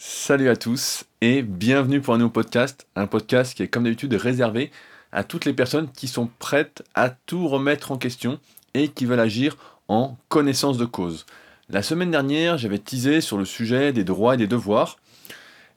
[0.00, 4.14] Salut à tous et bienvenue pour un nouveau podcast, un podcast qui est comme d'habitude
[4.14, 4.70] réservé
[5.10, 8.38] à toutes les personnes qui sont prêtes à tout remettre en question
[8.74, 9.56] et qui veulent agir
[9.88, 11.26] en connaissance de cause.
[11.68, 14.98] La semaine dernière, j'avais teasé sur le sujet des droits et des devoirs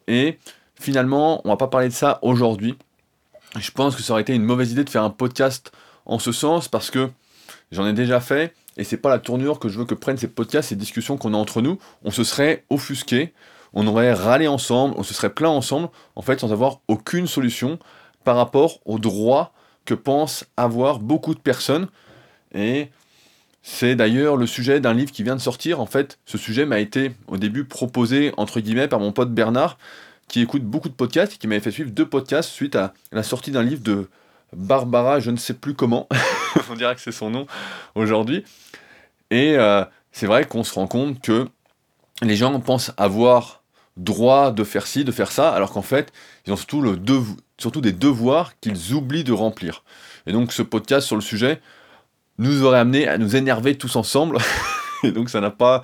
[0.07, 0.37] et
[0.79, 2.77] finalement, on va pas parler de ça aujourd'hui.
[3.57, 5.71] Je pense que ça aurait été une mauvaise idée de faire un podcast
[6.05, 7.09] en ce sens parce que
[7.71, 10.27] j'en ai déjà fait et c'est pas la tournure que je veux que prennent ces
[10.27, 11.79] podcasts, ces discussions qu'on a entre nous.
[12.03, 13.33] On se serait offusqué,
[13.73, 17.79] on aurait râlé ensemble, on se serait plaint ensemble, en fait, sans avoir aucune solution
[18.23, 19.53] par rapport aux droits
[19.85, 21.87] que pensent avoir beaucoup de personnes.
[22.53, 22.89] Et
[23.63, 25.79] c'est d'ailleurs le sujet d'un livre qui vient de sortir.
[25.79, 29.77] En fait, ce sujet m'a été au début proposé, entre guillemets, par mon pote Bernard,
[30.27, 33.23] qui écoute beaucoup de podcasts et qui m'avait fait suivre deux podcasts suite à la
[33.23, 34.09] sortie d'un livre de
[34.53, 36.07] Barbara, je ne sais plus comment,
[36.69, 37.47] on dirait que c'est son nom
[37.95, 38.43] aujourd'hui.
[39.29, 41.47] Et euh, c'est vrai qu'on se rend compte que
[42.21, 43.60] les gens pensent avoir
[43.97, 46.11] droit de faire ci, de faire ça, alors qu'en fait,
[46.45, 46.97] ils ont surtout, le
[47.57, 49.83] surtout des devoirs qu'ils oublient de remplir.
[50.27, 51.61] Et donc ce podcast sur le sujet
[52.37, 54.37] nous aurait amené à nous énerver tous ensemble.
[55.03, 55.81] et donc ça n'a pas...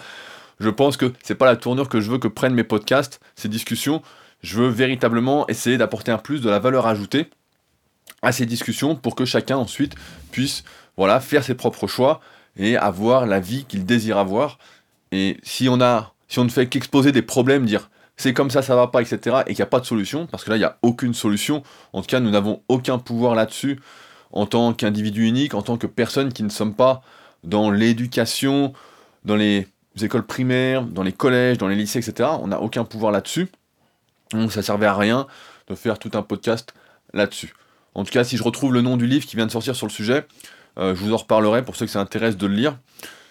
[0.60, 3.48] Je pense que c'est pas la tournure que je veux que prennent mes podcasts, ces
[3.48, 4.02] discussions.
[4.42, 7.30] Je veux véritablement essayer d'apporter un plus de la valeur ajoutée
[8.24, 9.94] à ces discussions pour que chacun ensuite
[10.32, 10.64] puisse
[10.96, 12.22] voilà, faire ses propres choix
[12.58, 14.58] et avoir la vie qu'il désire avoir.
[15.12, 18.62] Et si on, a, si on ne fait qu'exposer des problèmes, dire c'est comme ça,
[18.62, 20.60] ça va pas, etc., et qu'il n'y a pas de solution, parce que là, il
[20.60, 23.80] n'y a aucune solution, en tout cas, nous n'avons aucun pouvoir là-dessus
[24.32, 27.02] en tant qu'individu unique, en tant que personne qui ne sommes pas
[27.44, 28.74] dans l'éducation,
[29.24, 29.68] dans les
[30.02, 32.30] écoles primaires, dans les collèges, dans les lycées, etc.
[32.42, 33.50] On n'a aucun pouvoir là-dessus.
[34.32, 35.28] Donc ça servait à rien
[35.68, 36.74] de faire tout un podcast
[37.14, 37.54] là-dessus.
[37.96, 39.88] En tout cas, si je retrouve le nom du livre qui vient de sortir sur
[39.88, 40.28] le sujet,
[40.78, 42.78] euh, je vous en reparlerai pour ceux que ça intéresse de le lire.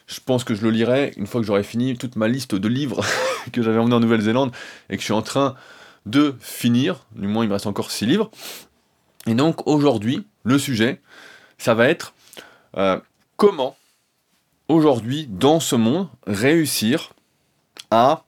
[0.07, 2.69] Je pense que je le lirai une fois que j'aurai fini toute ma liste de
[2.69, 3.05] livres
[3.53, 4.53] que j'avais emmené en Nouvelle-Zélande
[4.89, 5.55] et que je suis en train
[6.07, 7.07] de finir.
[7.15, 8.31] Du moins, il me reste encore 6 livres.
[9.27, 11.01] Et donc, aujourd'hui, le sujet,
[11.59, 12.15] ça va être
[12.77, 13.01] euh,
[13.37, 13.77] comment,
[14.69, 17.13] aujourd'hui, dans ce monde, réussir
[17.91, 18.25] à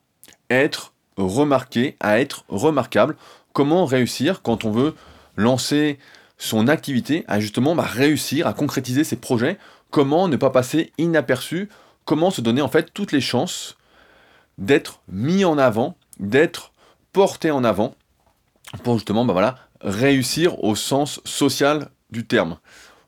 [0.51, 3.17] être remarqué, à être remarquable.
[3.53, 4.95] Comment réussir quand on veut
[5.37, 5.99] lancer
[6.37, 9.59] son activité à justement bah, réussir à concrétiser ses projets,
[9.91, 11.69] comment ne pas passer inaperçu,
[12.05, 13.77] comment se donner en fait toutes les chances
[14.59, 16.73] d'être mis en avant, d'être
[17.13, 17.95] porté en avant
[18.83, 22.59] pour justement bah, voilà, réussir au sens social du terme,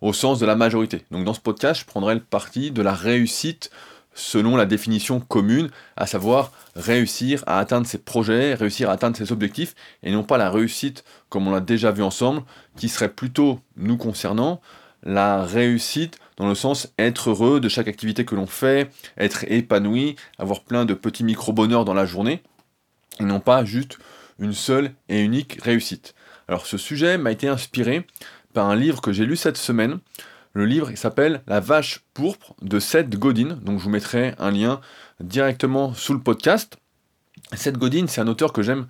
[0.01, 1.05] au sens de la majorité.
[1.11, 3.71] Donc dans ce podcast, je prendrai le parti de la réussite
[4.13, 9.33] selon la définition commune, à savoir réussir à atteindre ses projets, réussir à atteindre ses
[9.33, 12.43] objectifs, et non pas la réussite, comme on l'a déjà vu ensemble,
[12.77, 14.61] qui serait plutôt, nous concernant,
[15.03, 20.17] la réussite dans le sens être heureux de chaque activité que l'on fait, être épanoui,
[20.39, 22.43] avoir plein de petits micro-bonheurs dans la journée,
[23.21, 23.99] et non pas juste
[24.39, 26.15] une seule et unique réussite.
[26.49, 28.07] Alors ce sujet m'a été inspiré
[28.55, 29.99] par un livre que j'ai lu cette semaine,
[30.55, 34.81] le livre s'appelle La vache pourpre de Seth Godin, donc je vous mettrai un lien
[35.21, 36.79] directement sous le podcast.
[37.53, 38.87] Seth Godin, c'est un auteur que j'aime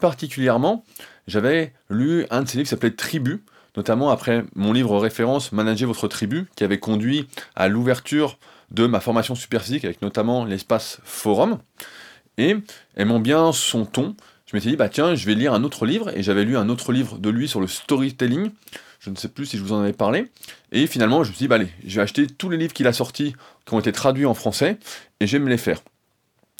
[0.00, 0.84] particulièrement.
[1.26, 3.42] J'avais lu un de ses livres qui s'appelait Tribu,
[3.76, 7.26] notamment après mon livre référence Manager votre tribu, qui avait conduit
[7.56, 8.38] à l'ouverture
[8.70, 11.58] de ma formation super physique avec notamment l'espace forum.
[12.38, 12.56] Et
[12.96, 14.14] aimant bien son ton,
[14.46, 16.68] je m'étais dit, bah tiens, je vais lire un autre livre, et j'avais lu un
[16.68, 18.50] autre livre de lui sur le storytelling,
[18.98, 20.26] je ne sais plus si je vous en avais parlé.
[20.72, 22.86] Et finalement, je me suis dit, bah allez, je vais acheter tous les livres qu'il
[22.86, 24.78] a sortis, qui ont été traduits en français,
[25.20, 25.80] et je vais me les faire.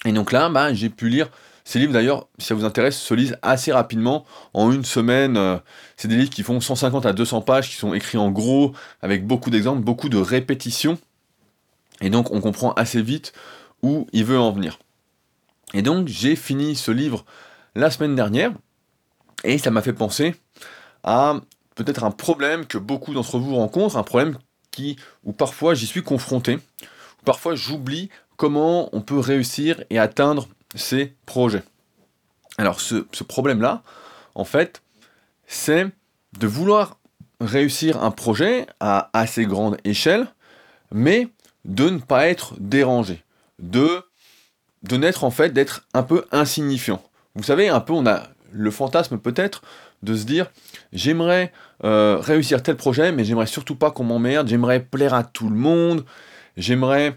[0.05, 1.29] Et donc là, bah, j'ai pu lire
[1.71, 5.37] ces livres d'ailleurs, si ça vous intéresse, se lisent assez rapidement, en une semaine.
[5.37, 5.57] Euh,
[5.97, 8.73] c'est des livres qui font 150 à 200 pages, qui sont écrits en gros,
[9.03, 10.99] avec beaucoup d'exemples, beaucoup de répétitions.
[12.01, 13.33] Et donc on comprend assez vite
[13.85, 14.81] où il veut en venir.
[15.73, 17.25] Et donc j'ai fini ce livre
[17.77, 18.51] la semaine dernière,
[19.45, 20.35] et ça m'a fait penser
[21.05, 21.37] à
[21.77, 24.39] peut-être un problème que beaucoup d'entre vous rencontrent, un problème
[24.73, 30.49] qui, où parfois j'y suis confronté, où parfois j'oublie comment on peut réussir et atteindre
[30.75, 31.63] ses projets.
[32.59, 33.83] Alors ce, problème-là,
[34.35, 34.83] en fait,
[35.47, 35.87] c'est
[36.39, 36.99] de vouloir
[37.41, 40.27] réussir un projet à assez grande échelle,
[40.93, 41.29] mais
[41.65, 43.25] de ne pas être dérangé,
[43.59, 44.03] de,
[44.83, 47.03] de n'être en fait d'être un peu insignifiant.
[47.35, 49.63] Vous savez, un peu, on a le fantasme peut-être
[50.03, 50.51] de se dire
[50.93, 51.53] j'aimerais
[51.85, 55.57] euh, réussir tel projet, mais j'aimerais surtout pas qu'on m'emmerde, j'aimerais plaire à tout le
[55.57, 56.05] monde,
[56.57, 57.17] j'aimerais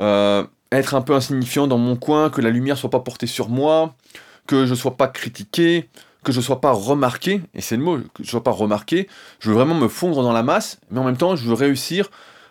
[0.00, 0.44] euh,
[0.78, 3.94] être un peu insignifiant dans mon coin, que la lumière soit pas portée sur moi,
[4.46, 5.88] que je sois pas critiqué,
[6.24, 9.08] que je sois pas remarqué, et c'est le mot, que je sois pas remarqué,
[9.40, 12.10] je veux vraiment me fondre dans la masse, mais en même temps je veux réussir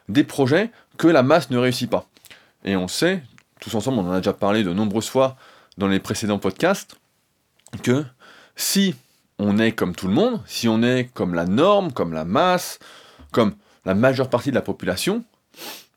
[0.10, 2.06] des projets que la masse ne réussit pas.
[2.64, 3.24] Et on sait,
[3.60, 5.36] tous ensemble, on en a déjà parlé de nombreuses fois
[5.78, 6.96] dans les précédents podcasts,
[7.82, 8.04] que
[8.56, 8.96] si
[9.40, 12.80] on est comme tout le monde, si on est comme la norme, comme la masse,
[13.32, 15.24] comme la majeure partie de la population,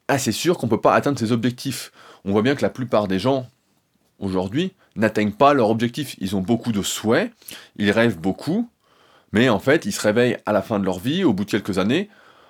[0.09, 1.93] ah, c'est sûr qu'on ne peut pas atteindre ses objectifs.
[2.25, 3.47] On voit bien que la plupart des gens,
[4.19, 6.17] aujourd'hui, n'atteignent pas leur objectif.
[6.19, 7.32] Ils ont beaucoup de souhaits,
[7.76, 8.69] ils rêvent beaucoup,
[9.32, 11.50] mais en fait, ils se réveillent à la fin de leur vie, au bout de
[11.50, 12.09] quelques années,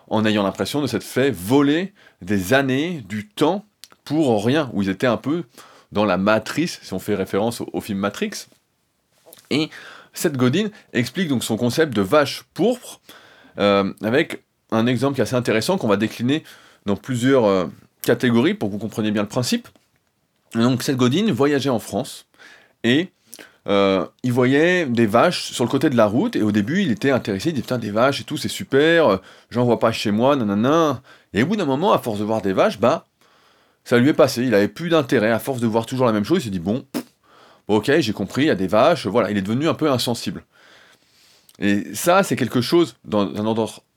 [0.08, 3.64] en ayant l'impression de s'être fait voler des années, du temps,
[4.04, 5.44] pour rien, où ils étaient un peu
[5.92, 8.46] dans la matrice, si on fait référence au, film Matrix.
[9.50, 9.70] Et
[10.12, 13.00] Seth Godin explique donc son concept de vache pourpre,
[13.58, 16.44] euh, avec un exemple qui est assez intéressant qu'on va décliner
[16.84, 17.66] dans plusieurs euh,
[18.04, 19.68] catégories pour que vous compreniez bien le principe.
[20.54, 22.26] donc Seth Godin voyageait en France
[22.82, 23.10] et
[23.66, 26.90] euh, il voyait des vaches sur le côté de la route, et au début, il
[26.90, 29.16] était intéressé, il dit putain, des vaches et tout, c'est super, euh,
[29.50, 31.02] j'en vois pas chez moi, nanana.
[31.32, 33.06] Et au bout d'un moment, à force de voir des vaches, bah,
[33.84, 36.24] ça lui est passé, il avait plus d'intérêt, à force de voir toujours la même
[36.24, 36.84] chose, il s'est dit bon,
[37.68, 40.44] ok, j'ai compris, il y a des vaches, voilà, il est devenu un peu insensible.
[41.58, 43.46] Et ça, c'est quelque chose, dans un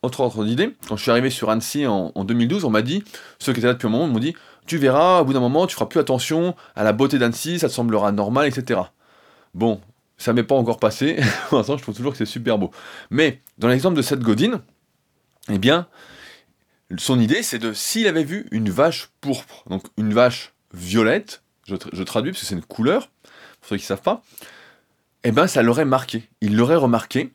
[0.07, 3.03] autre, ordre d'idée, quand je suis arrivé sur Annecy en, en 2012, on m'a dit,
[3.39, 4.33] ceux qui étaient là depuis un moment m'ont dit,
[4.65, 7.69] tu verras, au bout d'un moment, tu feras plus attention à la beauté d'Annecy, ça
[7.69, 8.81] te semblera normal, etc.
[9.53, 9.79] Bon,
[10.17, 11.17] ça m'est pas encore passé.
[11.49, 12.71] Pour je trouve toujours que c'est super beau.
[13.09, 14.61] Mais dans l'exemple de Seth Godin,
[15.49, 15.87] eh bien,
[16.97, 22.03] son idée, c'est de s'il avait vu une vache pourpre, donc une vache violette, je,
[22.03, 23.09] traduis parce que c'est une couleur,
[23.59, 24.21] pour ceux qui ne savent pas,
[25.23, 26.29] eh bien, ça l'aurait marqué.
[26.41, 27.31] Il l'aurait remarqué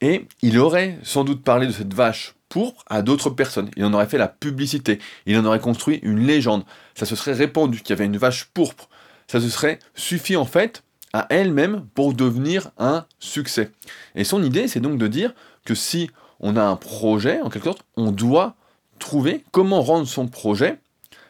[0.00, 3.70] et il aurait sans doute parlé de cette vache pourpre à d'autres personnes.
[3.76, 4.98] Il en aurait fait la publicité.
[5.26, 6.64] Il en aurait construit une légende.
[6.94, 8.88] Ça se serait répandu qu'il y avait une vache pourpre.
[9.28, 10.82] Ça se serait suffi en fait
[11.12, 13.70] à elle-même pour devenir un succès.
[14.14, 15.32] Et son idée, c'est donc de dire
[15.64, 16.10] que si
[16.40, 18.54] on a un projet, en quelque sorte, on doit
[18.98, 20.78] trouver comment rendre son projet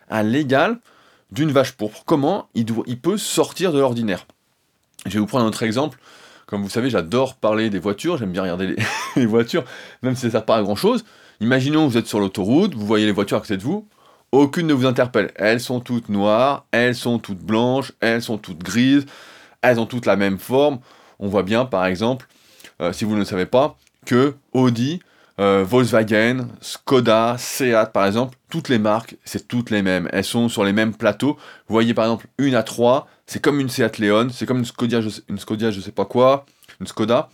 [0.08, 0.78] à l'égal
[1.30, 2.02] d'une vache pourpre.
[2.04, 4.26] Comment il, il peut sortir de l'ordinaire.
[5.06, 5.98] Je vais vous prendre un autre exemple.
[6.50, 8.74] Comme vous savez, j'adore parler des voitures, j'aime bien regarder
[9.14, 9.62] les, voitures,
[10.02, 11.04] même si ça ne sert à grand chose.
[11.40, 13.86] Imaginons vous êtes sur l'autoroute, vous voyez les voitures à côté de vous,
[14.32, 15.30] aucune ne vous interpelle.
[15.36, 19.06] Elles sont toutes noires, elles sont toutes blanches, elles sont toutes grises,
[19.62, 20.80] elles ont toutes la même forme.
[21.20, 22.26] On voit bien, par exemple,
[22.82, 24.98] euh, si vous ne le savez pas, que Audi,
[25.38, 30.08] euh, Volkswagen, Skoda, Seat, par exemple, toutes les marques, c'est toutes les mêmes.
[30.12, 31.36] Elles sont sur les mêmes plateaux.
[31.68, 34.64] Vous voyez, par exemple, une à 3, c'est comme une Seat Leon, c'est comme une
[34.64, 36.46] Skoda, je sais, une je sais pas quoi,
[36.80, 37.28] une Skoda.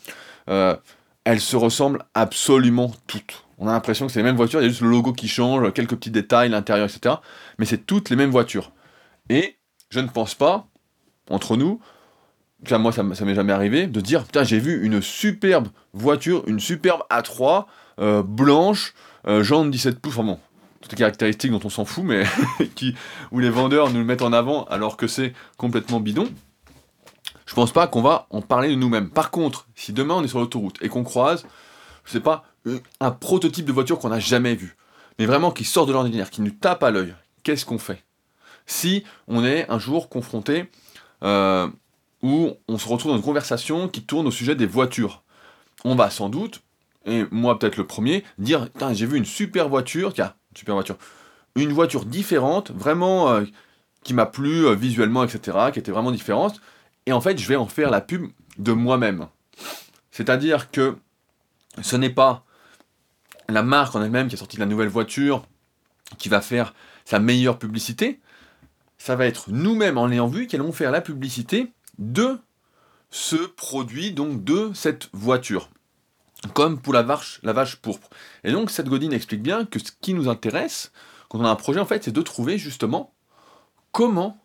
[0.50, 0.76] Euh,
[1.24, 3.46] elles se ressemblent absolument toutes.
[3.56, 5.26] On a l'impression que c'est les mêmes voitures, il y a juste le logo qui
[5.26, 7.14] change, quelques petits détails, l'intérieur, etc.
[7.58, 8.72] Mais c'est toutes les mêmes voitures.
[9.30, 9.56] Et
[9.88, 10.68] je ne pense pas,
[11.30, 11.80] entre nous,
[12.72, 16.60] moi ça, ça m'est jamais arrivé, de dire putain j'ai vu une superbe voiture, une
[16.60, 17.64] superbe A3,
[18.00, 18.92] euh, blanche,
[19.26, 20.38] euh, jaune 17 pouces, enfin bon,
[20.80, 22.24] toutes les caractéristiques dont on s'en fout, mais
[22.74, 22.94] qui,
[23.32, 26.28] où les vendeurs nous le mettent en avant alors que c'est complètement bidon.
[27.46, 29.08] Je pense pas qu'on va en parler de nous-mêmes.
[29.08, 31.46] Par contre, si demain on est sur l'autoroute et qu'on croise,
[32.04, 32.44] je sais pas,
[33.00, 34.76] un prototype de voiture qu'on n'a jamais vu,
[35.18, 38.02] mais vraiment qui sort de l'ordinaire, qui nous tape à l'œil, qu'est-ce qu'on fait?
[38.66, 40.68] Si on est un jour confronté
[41.22, 41.68] euh,
[42.22, 45.22] où on se retrouve dans une conversation qui tourne au sujet des voitures.
[45.84, 46.62] On va sans doute,
[47.04, 50.96] et moi peut-être le premier, dire j'ai vu une super voiture, tiens, super voiture,
[51.54, 53.44] une voiture différente, vraiment euh,
[54.02, 56.60] qui m'a plu euh, visuellement, etc., qui était vraiment différente,
[57.06, 58.26] et en fait je vais en faire la pub
[58.58, 59.28] de moi-même.
[60.10, 60.96] C'est-à-dire que
[61.82, 62.44] ce n'est pas
[63.48, 65.46] la marque en elle-même qui a sorti la nouvelle voiture
[66.18, 68.20] qui va faire sa meilleure publicité,
[68.98, 72.38] ça va être nous-mêmes en l'ayant vu qui allons faire la publicité de
[73.10, 75.70] ce produit, donc de cette voiture.
[76.54, 78.08] Comme pour la vache, la vache pourpre.
[78.44, 80.92] Et donc, cette Godine explique bien que ce qui nous intéresse,
[81.28, 83.14] quand on a un projet, en fait, c'est de trouver justement
[83.92, 84.38] comment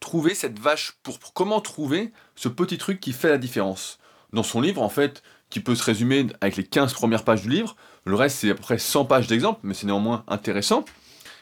[0.00, 1.32] trouver cette vache pourpre.
[1.34, 3.98] Comment trouver ce petit truc qui fait la différence.
[4.32, 7.50] Dans son livre, en fait, qui peut se résumer avec les 15 premières pages du
[7.50, 10.84] livre, le reste, c'est à peu près 100 pages d'exemples, mais c'est néanmoins intéressant.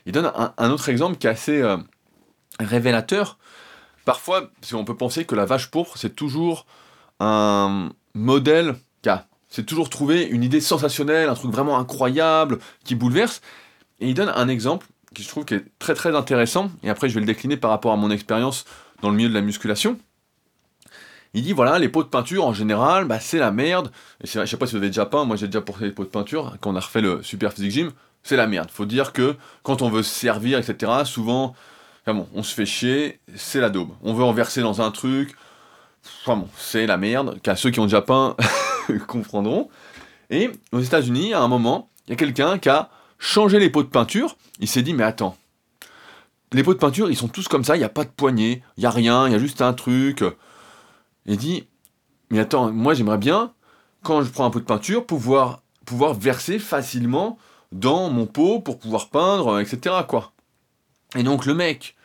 [0.06, 1.76] Il donne un, autre exemple qui est assez euh,
[2.58, 3.38] révélateur
[4.08, 6.64] parfois, on peut penser que la vache pourpre, c'est toujours
[7.20, 12.94] un modèle qui a, c'est toujours trouver une idée sensationnelle, un truc vraiment incroyable, qui
[12.94, 13.40] bouleverse.
[14.00, 17.08] Et il donne un exemple qui je trouve qui est très très intéressant, et après
[17.08, 18.64] je vais le décliner par rapport à mon expérience
[19.00, 19.98] dans le milieu de la musculation.
[21.34, 23.90] Il dit voilà, les pots de peinture en général, bah, c'est la merde.
[24.22, 26.04] Et je sais pas si vous avez déjà peint, moi j'ai déjà porté les pots
[26.04, 28.70] de peinture, quand on a refait le Super Physique Gym, c'est la merde.
[28.70, 31.54] Faut dire que quand on veut se servir, etc., souvent
[32.34, 33.90] on se fait chier, c'est la daube.
[34.02, 35.36] On veut en verser dans un truc,
[36.56, 38.36] c'est la merde, qu'à ceux qui ont déjà peint
[39.06, 39.68] comprendront.
[40.30, 43.82] Et aux États-Unis, à un moment, il y a quelqu'un qui a changé les pots
[43.82, 44.36] de peinture.
[44.60, 45.36] Il s'est dit, mais attends,
[46.52, 48.62] les pots de peinture, ils sont tous comme ça, il n'y a pas de poignée,
[48.76, 50.24] il n'y a rien, il y a juste un truc.
[51.26, 51.66] Il dit,
[52.30, 53.52] mais attends, moi j'aimerais bien,
[54.02, 57.38] quand je prends un pot de peinture, pouvoir, pouvoir verser facilement
[57.72, 59.96] dans mon pot pour pouvoir peindre, etc.
[60.08, 60.32] Quoi.
[61.16, 61.96] Et donc le mec,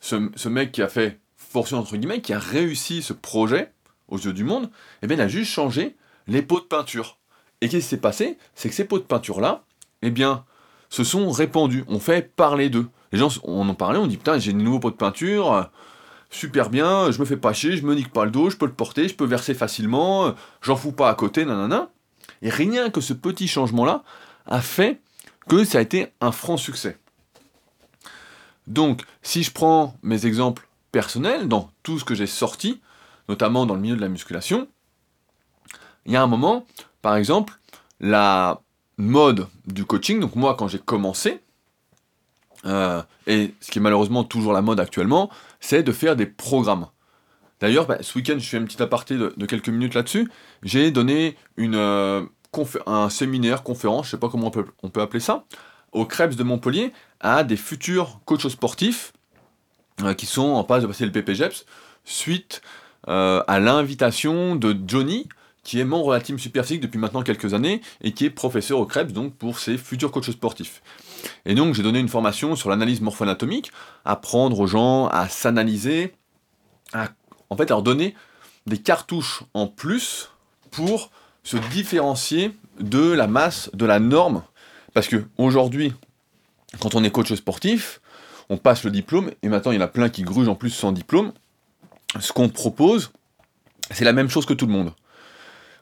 [0.00, 3.72] ce, mec qui a fait fortune entre guillemets, qui a réussi ce projet
[4.08, 4.70] aux yeux du monde,
[5.02, 7.18] eh bien il a juste changé les pots de peinture.
[7.60, 8.38] Et qu'est-ce qui s'est passé?
[8.54, 9.64] C'est que ces pots de peinture-là,
[10.02, 10.44] eh bien,
[10.88, 12.88] se sont répandus, on fait parler d'eux.
[13.12, 15.70] Les gens, on en parlait, on dit putain, j'ai de nouveaux pots de peinture,
[16.30, 18.66] super bien, je me fais pas chier, je me nique pas le dos, je peux
[18.66, 21.90] le porter, je peux verser facilement, j'en fous pas à côté, nanana.
[22.40, 24.02] Et rien que ce petit changement-là
[24.46, 25.00] a fait
[25.48, 26.98] que ça a été un franc succès.
[28.66, 32.80] Donc, si je prends mes exemples personnels dans tout ce que j'ai sorti,
[33.28, 34.68] notamment dans le milieu de la musculation,
[36.06, 36.66] il y a un moment,
[37.00, 37.54] par exemple,
[38.00, 38.60] la
[38.98, 41.40] mode du coaching, donc moi quand j'ai commencé,
[42.64, 45.30] euh, et ce qui est malheureusement toujours la mode actuellement,
[45.60, 46.88] c'est de faire des programmes.
[47.60, 50.30] D'ailleurs, bah, ce week-end, je fais un petit aparté de, quelques minutes là-dessus.
[50.62, 52.22] J'ai donné une, euh,
[52.86, 54.50] un séminaire, conférence, je sais pas comment
[54.82, 55.44] on peut, appeler ça,
[55.92, 59.12] au Krebs de Montpellier, à des futurs coachs sportifs
[60.02, 61.66] euh, qui sont en passe de passer le PPGEPS,
[62.04, 62.62] suite
[63.04, 65.28] à l'invitation de Johnny,
[65.62, 68.78] qui est membre de la team Superphysique depuis maintenant quelques années et qui est professeur
[68.78, 70.82] au Krebs donc pour ses futurs coachs sportifs.
[71.44, 73.70] Et donc j'ai donné une formation sur l'analyse morpho-anatomique,
[74.04, 76.14] apprendre aux gens à s'analyser,
[76.92, 77.08] à
[77.50, 78.14] en fait leur donner
[78.66, 80.30] des cartouches en plus
[80.70, 81.10] pour
[81.44, 84.42] se différencier de la masse, de la norme.
[84.94, 85.92] Parce que aujourd'hui,
[86.80, 88.00] quand on est coach sportif,
[88.48, 90.70] on passe le diplôme, et maintenant il y en a plein qui grugent en plus
[90.70, 91.32] sans diplôme.
[92.20, 93.10] Ce qu'on propose,
[93.90, 94.92] c'est la même chose que tout le monde.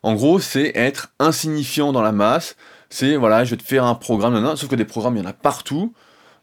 [0.02, 2.56] En gros, c'est être insignifiant dans la masse.
[2.88, 5.28] C'est voilà, je vais te faire un programme, sauf que des programmes, il y en
[5.28, 5.92] a partout.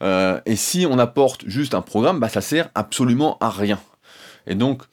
[0.04, 3.80] Euh, et si on apporte juste un programme, bah, ça sert absolument à rien.
[4.46, 4.84] Et donc,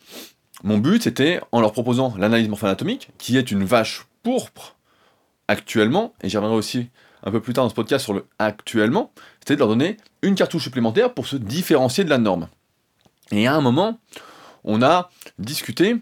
[0.62, 4.76] mon but, c'était, en leur proposant l'analyse morpho-anatomique, qui est une vache pourpre
[5.46, 6.88] actuellement, et j'y reviendrai aussi
[7.22, 10.34] un peu plus tard dans ce podcast sur le actuellement, c'était de leur donner une
[10.34, 12.48] cartouche supplémentaire pour se différencier de la norme.
[13.30, 13.98] Et à un moment,
[14.64, 15.96] on a discuté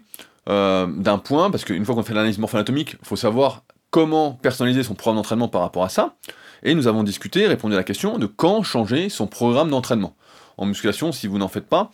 [0.49, 4.83] euh, d'un point, parce qu'une fois qu'on fait l'analyse morpho-anatomique, il faut savoir comment personnaliser
[4.83, 6.15] son programme d'entraînement par rapport à ça.
[6.63, 10.15] Et nous avons discuté, répondu à la question de quand changer son programme d'entraînement.
[10.57, 11.91] En musculation, si vous n'en faites pas,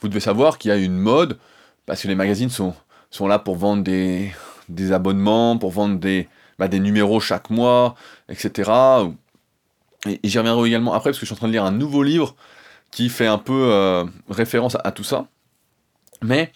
[0.00, 1.38] vous devez savoir qu'il y a une mode,
[1.86, 2.74] parce que les magazines sont,
[3.10, 4.32] sont là pour vendre des,
[4.68, 6.28] des abonnements, pour vendre des,
[6.58, 7.94] bah, numéros chaque mois,
[8.28, 8.70] etc.
[10.06, 12.02] Et, j'y reviendrai également après, parce que je suis en train de lire un nouveau
[12.02, 12.34] livre
[12.90, 15.26] qui fait un peu euh, référence à, tout ça.
[16.22, 16.52] Mais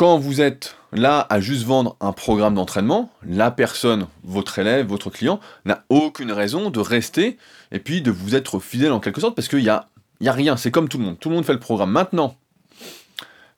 [0.00, 5.10] quand vous êtes là à juste vendre un programme d'entraînement, la personne, votre élève, votre
[5.10, 7.36] client, n'a aucune raison de rester
[7.70, 9.90] et puis de vous être fidèle en quelque sorte parce qu'il n'y a,
[10.22, 11.18] y a rien, c'est comme tout le monde.
[11.20, 11.90] Tout le monde fait le programme.
[11.90, 12.38] Maintenant,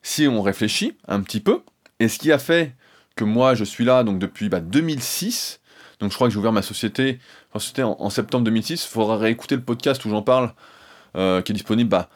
[0.01, 1.61] si on réfléchit un petit peu,
[2.01, 2.75] et ce qui a fait
[3.15, 6.51] que moi je suis là donc depuis 2006, bah, donc je crois que j'ai ouvert
[6.51, 7.19] ma société,
[7.57, 10.51] c'était en, septembre 2006, il faudra réécouter le podcast où j'en parle,
[11.15, 12.09] euh, qui est disponible bah,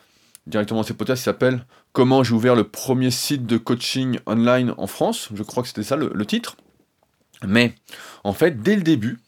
[0.47, 4.73] directement dans ces podcasts, il s'appelle comment j'ai ouvert le premier site de coaching online
[4.77, 6.57] en France, je crois que c'était ça le, titre.
[7.45, 7.75] Mais
[8.23, 9.19] en fait, dès le début,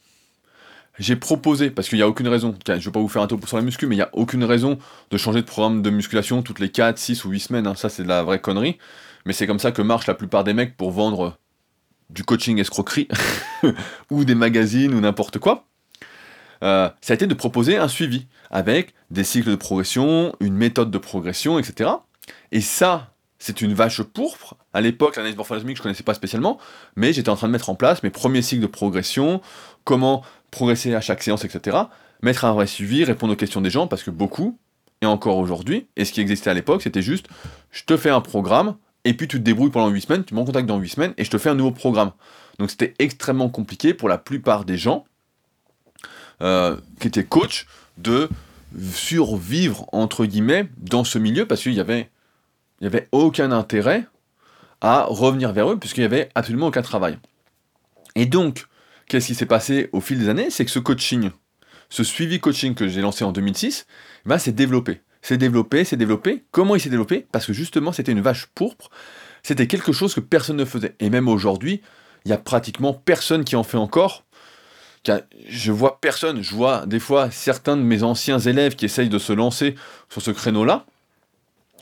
[0.98, 3.28] j'ai proposé, parce qu'il n'y a aucune raison, je ne vais pas vous faire un
[3.28, 4.80] tour sur la muscu, mais il n'y a aucune raison
[5.12, 7.76] de changer de programme de musculation toutes les 4, 6 ou 8 semaines, hein.
[7.76, 8.78] ça c'est de la vraie connerie,
[9.26, 11.38] mais c'est comme ça que marchent la plupart des mecs pour vendre
[12.10, 13.08] du coaching escroquerie,
[14.10, 15.69] ou des magazines, ou n'importe quoi.
[16.63, 20.92] Euh, ça a été de proposer un suivi, avec des cycles de progression, une méthode
[20.92, 21.89] de progression, etc.
[22.51, 24.56] Et ça, c'est une vache pourpre.
[24.74, 26.60] À l'époque, l'analyse morphologique, je ne connaissais pas spécialement,
[26.96, 29.42] mais j'étais en train de mettre en place mes premiers cycles de progression,
[29.84, 31.78] comment progresser à chaque séance, etc.
[32.22, 34.60] Mettre un vrai suivi, répondre aux questions des gens, parce que beaucoup,
[35.01, 37.28] et encore aujourd'hui, et ce qui existait à l'époque, c'était juste,
[37.72, 38.75] je te fais un programme,
[39.06, 41.24] et puis tu te débrouilles pendant 8 semaines, tu m'en contactes dans 8 semaines, et
[41.24, 42.12] je te fais un nouveau programme.
[42.58, 45.06] Donc c'était extrêmement compliqué pour la plupart des gens
[46.41, 47.65] euh, qui étaient coachs
[47.98, 48.29] de
[48.93, 52.10] survivre, entre guillemets, dans ce milieu, parce qu'il y avait
[52.79, 54.05] il n'y avait aucun intérêt
[54.81, 57.17] à revenir vers eux, puisqu'il n'y avait absolument aucun travail.
[58.15, 58.67] Et donc,
[59.08, 60.50] qu'est-ce qui s'est passé au fil des années?
[60.50, 61.31] C'est que ce coaching,
[61.89, 63.86] ce suivi coaching que j'ai lancé en 2006,
[64.25, 65.01] ben, s'est développé.
[65.22, 66.46] C'est développé, c'est développé.
[66.51, 67.27] Comment il s'est développé?
[67.31, 68.89] Parce que justement, c'était une vache pourpre.
[69.43, 70.96] C'était quelque chose que personne ne faisait.
[71.00, 71.81] Et même aujourd'hui,
[72.24, 74.25] il y a pratiquement personne qui en fait encore.
[75.48, 76.41] Je vois personne.
[76.41, 79.75] Je vois des fois certains de mes anciens élèves qui essayent de se lancer
[80.10, 80.86] sur ce créneau-là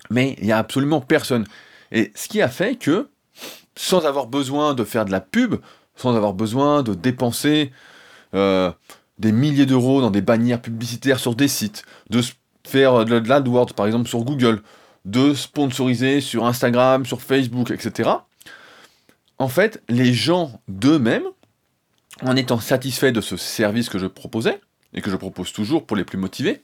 [0.09, 1.45] mais il n'y a absolument personne.
[1.91, 3.09] Et ce qui a fait que,
[3.75, 5.55] sans avoir besoin de faire de la pub,
[5.95, 7.71] sans avoir besoin de dépenser
[8.33, 8.71] euh,
[9.19, 12.21] des milliers d'euros dans des bannières publicitaires sur des sites, de
[12.65, 14.62] faire de l'AdWords par exemple sur Google,
[15.05, 18.09] de sponsoriser sur Instagram, sur Facebook, etc.
[19.39, 21.24] en fait, les gens d'eux-mêmes,
[22.24, 24.59] en étant satisfaits de ce service que je proposais,
[24.93, 26.62] et que je propose toujours pour les plus motivés,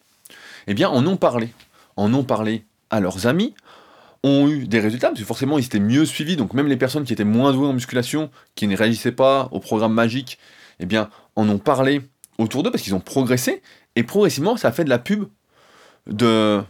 [0.68, 1.50] eh bien, en ont parlé.
[1.96, 3.54] En ont parlé à leurs amis,
[4.24, 7.04] ont eu des résultats, parce que forcément ils étaient mieux suivis, donc même les personnes
[7.04, 10.40] qui étaient moins douées en musculation, qui ne réagissaient pas au programme magique,
[10.80, 12.02] eh bien, en ont parlé
[12.38, 13.62] autour d'eux, parce qu'ils ont progressé,
[13.96, 15.26] et progressivement ça a fait de la pub
[16.08, 16.64] de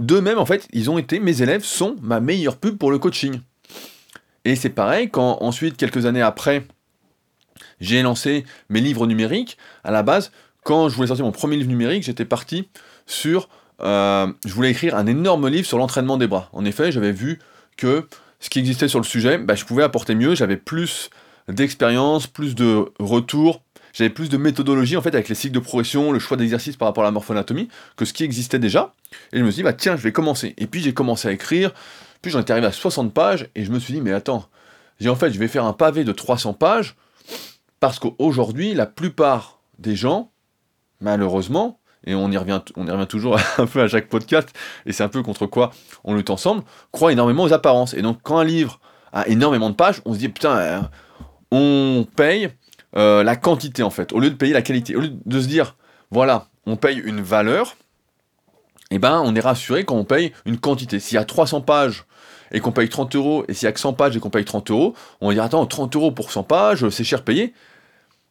[0.00, 3.40] d'eux-mêmes, en fait, ils ont été, mes élèves sont ma meilleure pub pour le coaching.
[4.44, 6.66] Et c'est pareil, quand ensuite, quelques années après,
[7.80, 10.32] j'ai lancé mes livres numériques, à la base,
[10.64, 12.68] quand je voulais sortir mon premier livre numérique, j'étais parti
[13.06, 13.48] sur...
[13.80, 16.48] Euh, je voulais écrire un énorme livre sur l'entraînement des bras.
[16.52, 17.38] En effet, j'avais vu
[17.76, 18.08] que
[18.40, 21.10] ce qui existait sur le sujet, bah, je pouvais apporter mieux, j'avais plus
[21.48, 23.62] d'expérience, plus de retours,
[23.92, 26.86] j'avais plus de méthodologie en fait avec les cycles de progression, le choix d'exercice par
[26.86, 28.94] rapport à la morphoanatomie, que ce qui existait déjà.
[29.32, 30.54] Et je me suis dit, bah tiens, je vais commencer.
[30.58, 31.72] Et puis j'ai commencé à écrire,
[32.22, 34.48] puis j'en étais arrivé à 60 pages, et je me suis dit, mais attends,
[35.06, 36.96] en fait, je vais faire un pavé de 300 pages,
[37.80, 40.30] parce qu'aujourd'hui, la plupart des gens,
[41.00, 42.60] malheureusement, et on y revient,
[43.08, 44.48] toujours un peu à chaque podcast,
[44.86, 45.70] et c'est un peu contre quoi
[46.04, 47.94] on lutte ensemble, croient énormément aux apparences.
[47.94, 48.80] Et donc, quand un livre
[49.12, 50.80] a énormément de pages, on se dit, putain, euh,
[51.50, 52.50] on paye
[52.96, 54.96] euh, la quantité, en fait, au lieu de payer la qualité.
[54.96, 55.76] Au lieu de se dire,
[56.10, 57.76] voilà, on paye une valeur,
[58.90, 61.00] eh ben, on est rassuré quand on paye une quantité.
[61.00, 62.04] S'il y a 300 pages
[62.52, 64.44] et qu'on paye 30 euros, et s'il y a que 100 pages et qu'on paye
[64.44, 67.52] 30 euros, on va dire, attends, 30 euros pour 100 pages, c'est cher payé.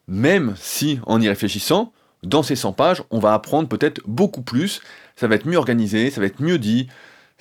[0.07, 1.91] Même si, en y réfléchissant,
[2.23, 4.81] dans ces 100 pages, on va apprendre peut-être beaucoup plus,
[5.15, 6.87] ça va être mieux organisé, ça va être mieux dit,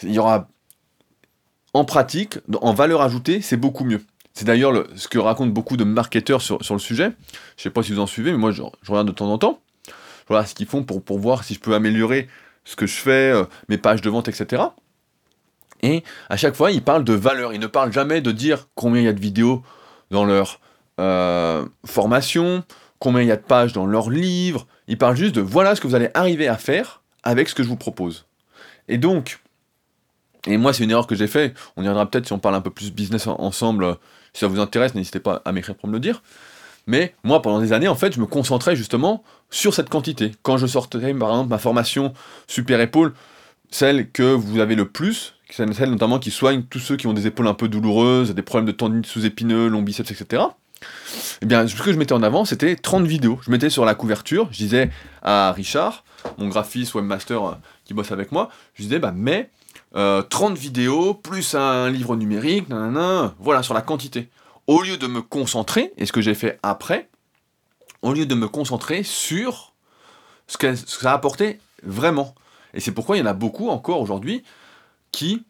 [0.03, 0.49] il y aura,
[1.73, 4.03] en pratique, en valeur ajoutée, c'est beaucoup mieux.
[4.35, 7.05] C'est d'ailleurs ce que racontent beaucoup de marketeurs sur, le sujet.
[7.57, 9.39] Je ne sais pas si vous en suivez, mais moi je, regarde de temps en
[9.39, 9.61] temps.
[10.29, 12.29] Voilà ce qu'ils font pour, pour voir si je peux améliorer
[12.65, 14.63] ce que je fais, euh, mes pages de vente, etc.
[15.83, 17.53] Et à chaque fois, ils parlent de valeur.
[17.53, 19.63] Ils ne parlent jamais de dire combien il y a de vidéos
[20.11, 20.61] dans leur
[21.01, 22.65] euh, formation,
[22.99, 24.67] combien il y a de pages dans leur livre.
[24.89, 27.63] Ils parlent juste de voilà ce que vous allez arriver à faire avec ce que
[27.63, 28.27] je vous propose.
[28.89, 29.41] Et donc,
[30.47, 31.55] et moi, c'est une erreur que j'ai fait.
[31.77, 33.97] On y reviendra peut-être si on parle un peu plus business ensemble.
[34.33, 36.23] Si ça vous intéresse, n'hésitez pas à m'écrire pour me le dire.
[36.87, 40.33] Mais moi, pendant des années, en fait, je me concentrais justement sur cette quantité.
[40.43, 42.13] Quand je sortais, par exemple, ma formation
[42.47, 43.13] Super Épaule,
[43.71, 47.27] celle que vous avez le plus, celle notamment qui soigne tous ceux qui ont des
[47.27, 50.43] épaules un peu douloureuses, des problèmes de tendinite sous-épineux, long biceps, etc.
[51.43, 53.39] Eh bien, ce que je mettais en avant, c'était 30 vidéos.
[53.43, 54.91] Je mettais sur la couverture, je disais
[55.23, 56.05] à Richard,
[56.39, 57.53] mon graphiste, webmaster euh,
[57.85, 59.51] qui bosse avec moi, je disais, bah, mets
[59.93, 62.67] 30 euh, vidéos, plus un livre numérique,
[63.39, 64.29] voilà, sur la quantité.
[64.67, 67.09] Au lieu de me concentrer, et ce que j'ai fait après,
[68.03, 69.73] au lieu de me concentrer sur
[70.49, 72.35] ce que, ça a apporté vraiment.
[72.75, 74.43] Et c'est pourquoi il y en a beaucoup encore aujourd'hui
[75.13, 75.45] qui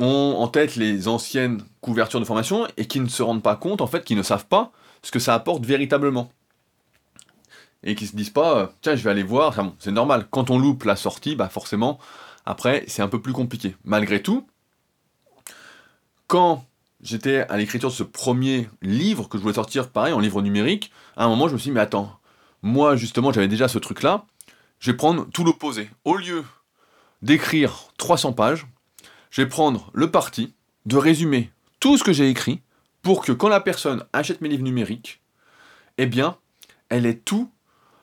[0.00, 3.80] ont en tête les anciennes couvertures de formation et qui ne se rendent pas compte,
[3.80, 4.72] en fait, qui ne savent pas
[5.02, 6.30] ce que ça apporte véritablement.
[7.82, 10.58] Et qui se disent pas, euh, tiens, je vais aller voir, c'est normal, quand on
[10.58, 11.98] loupe la sortie, bah forcément,
[12.44, 13.76] après, c'est un peu plus compliqué.
[13.84, 14.46] Malgré tout,
[16.26, 16.64] quand
[17.02, 20.90] j'étais à l'écriture de ce premier livre que je voulais sortir, pareil, en livre numérique,
[21.16, 22.18] à un moment, je me suis dit, mais attends,
[22.62, 24.24] moi, justement, j'avais déjà ce truc-là,
[24.78, 25.90] je vais prendre tout l'opposé.
[26.04, 26.44] Au lieu
[27.22, 28.66] d'écrire 300 pages,
[29.30, 30.54] je vais prendre le parti
[30.86, 32.60] de résumer tout ce que j'ai écrit
[33.02, 35.20] pour que quand la personne achète mes livres numériques,
[35.98, 36.36] eh bien,
[36.88, 37.50] elle ait tout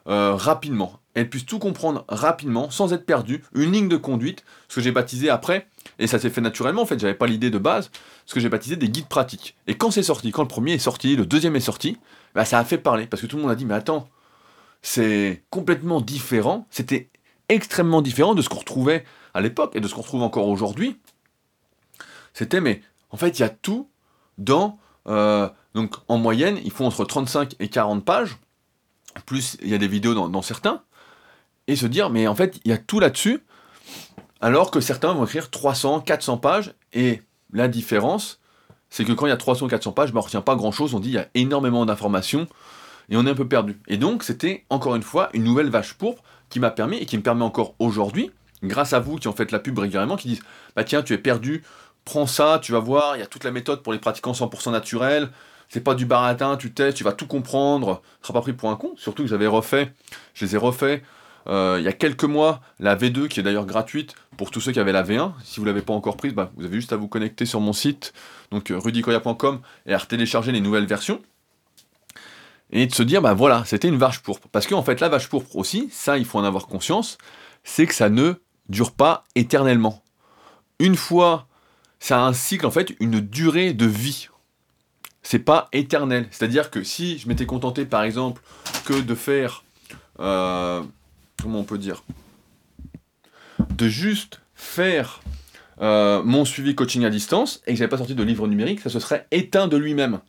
[0.07, 4.75] euh, rapidement elle puisse tout comprendre rapidement, sans être perdue, une ligne de conduite, ce
[4.75, 7.57] que j'ai baptisé après, et ça s'est fait naturellement en fait, j'avais pas l'idée de
[7.57, 7.89] base,
[8.27, 9.55] ce que j'ai baptisé des guides pratiques.
[9.65, 11.97] Et quand c'est sorti, quand le premier est sorti, le deuxième est sorti,
[12.35, 14.07] bah, ça a fait parler, parce que tout le monde a dit, mais attends,
[14.83, 17.09] c'est complètement différent, c'était
[17.49, 20.99] extrêmement différent de ce qu'on retrouvait à l'époque, et de ce qu'on retrouve encore aujourd'hui.
[22.37, 23.89] C'était, mais en fait, il y a tout
[24.37, 24.77] dans...
[25.07, 28.37] Euh, donc en moyenne, il faut entre 35 et 40 pages,
[29.25, 30.83] plus il y a des vidéos dans certains,
[31.65, 33.43] et se dire, mais en fait, il y a tout là-dessus,
[34.39, 37.23] alors que certains vont écrire 300, 400 pages, et
[37.53, 38.39] la différence,
[38.91, 40.93] c'est que quand il y a 300, 400 pages, bah, on ne retient pas grand-chose,
[40.93, 42.45] on dit il y a énormément d'informations,
[43.09, 43.79] et on est un peu perdu.
[43.87, 47.17] Et donc, c'était encore une fois une nouvelle vache pourpre qui m'a permis, et qui
[47.17, 48.29] me permet encore aujourd'hui,
[48.61, 50.43] grâce à vous qui en faites la pub régulièrement, qui disent,
[50.75, 51.63] bah tiens, tu es perdu,
[52.07, 54.71] prends ça, tu vas voir, il y a toute la méthode pour les pratiquants 100%
[54.71, 55.29] naturels,
[55.67, 58.69] c'est pas du baratin, tu testes, tu vas tout comprendre, tu seras pas pris pour
[58.69, 59.93] un con, surtout que j'avais refait,
[60.33, 61.03] je les ai refaits,
[61.49, 64.71] euh, il y a quelques mois, la V2, qui est d'ailleurs gratuite pour tous ceux
[64.71, 65.33] qui avaient la V1.
[65.43, 67.73] Si vous l'avez pas encore prise, bah, vous avez juste à vous connecter sur mon
[67.73, 68.13] site,
[68.51, 71.21] donc euh, rudicoya.com, et à télécharger les nouvelles versions.
[72.71, 74.47] Et de se dire, bah voilà, c'était une vache pourpre.
[74.51, 77.17] Parce qu'en fait, la vache pourpre aussi, ça, il faut en avoir conscience,
[77.63, 78.33] c'est que ça ne
[78.69, 80.03] dure pas éternellement.
[80.79, 81.46] Une fois,
[81.99, 84.29] ça a un cycle, en fait, une durée de vie.
[85.23, 86.27] c'est pas éternel.
[86.31, 88.41] C'est-à-dire que si je m'étais contenté par exemple
[88.85, 89.63] que de faire,
[90.19, 90.81] euh,
[91.41, 92.03] comment on peut dire,
[93.69, 95.21] de juste faire
[95.81, 98.89] euh, mon suivi coaching à distance et que j'avais pas sorti de livre numérique, ça
[98.89, 100.19] se serait éteint de lui-même.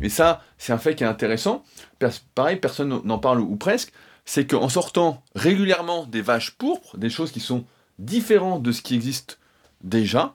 [0.00, 1.62] Et ça, c'est un fait qui est intéressant.
[2.34, 3.92] Pareil, personne n'en parle ou presque.
[4.24, 7.64] C'est qu'en sortant régulièrement des vaches pourpres, des choses qui sont
[7.98, 9.38] différentes de ce qui existe
[9.82, 10.34] déjà,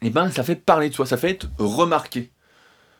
[0.00, 2.30] et eh ben ça fait parler de soi, ça fait être remarqué.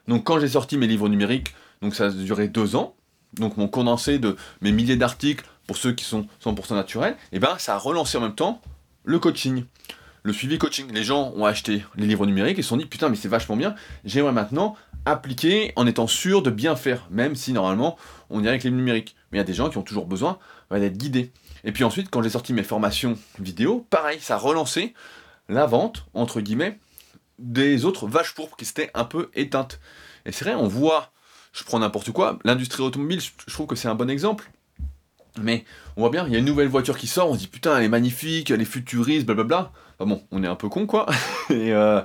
[0.09, 2.97] Donc quand j'ai sorti mes livres numériques, donc ça a duré deux ans,
[3.35, 7.39] donc mon condensé de mes milliers d'articles pour ceux qui sont 100% naturels, et eh
[7.39, 8.61] ben ça a relancé en même temps
[9.05, 9.65] le coaching
[10.23, 10.93] le suivi coaching.
[10.93, 13.57] Les gens ont acheté les livres numériques et se sont dit putain mais c'est vachement
[13.57, 17.97] bien, j'aimerais maintenant appliquer en étant sûr de bien faire, même si normalement
[18.31, 19.17] on irait avec les livres numériques.
[19.31, 20.39] Mais il y a des gens qui ont toujours besoin
[20.71, 21.33] d'être guidés.
[21.65, 24.95] Et puis ensuite, quand j'ai sorti mes formations vidéo, pareil, ça a relancé
[25.49, 26.79] la vente, entre guillemets,
[27.39, 29.81] des autres vaches pourpres qui s'étaient un peu éteintes.
[30.27, 31.13] Et c'est vrai, on voit,
[31.53, 34.51] je prends n'importe quoi, l'industrie automobile, je trouve que c'est un bon exemple.
[35.41, 35.65] Mais
[35.97, 37.77] on voit bien, il y a une nouvelle voiture qui sort, on se dit putain,
[37.79, 39.73] elle est magnifique, elle est futuriste, blablabla.
[39.99, 41.07] Enfin bon, on est un peu con quoi.
[41.51, 42.03] et, euh,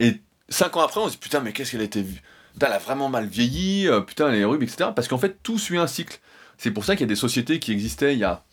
[0.00, 2.22] et cinq ans après, on se dit putain, mais qu'est-ce qu'elle a été vue
[2.66, 4.90] elle a vraiment mal vieilli, euh, putain, elle est horrible, etc.
[4.94, 6.18] Parce qu'en fait, tout suit un cycle.
[6.56, 8.44] C'est pour ça qu'il y a des sociétés qui existaient il y a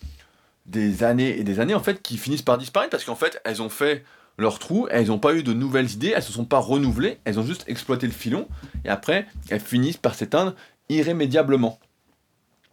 [0.65, 3.62] des années et des années, en fait, qui finissent par disparaître parce qu'en fait, elles
[3.62, 4.04] ont fait
[4.38, 7.39] leur trou, elles n'ont pas eu de nouvelles idées, elles se sont pas renouvelées, elles
[7.39, 8.48] ont juste exploité le filon,
[8.84, 10.56] et après, elles finissent par s'éteindre
[10.89, 11.80] irrémédiablement.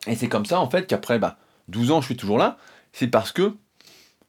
[0.06, 2.58] Et c'est comme ça, en fait, qu'après bah, 12 ans, je suis toujours là.
[2.92, 3.54] C'est parce que,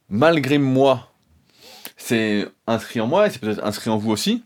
[0.08, 1.12] malgré moi,
[1.96, 4.44] c'est inscrit en moi, et c'est peut-être inscrit en vous aussi,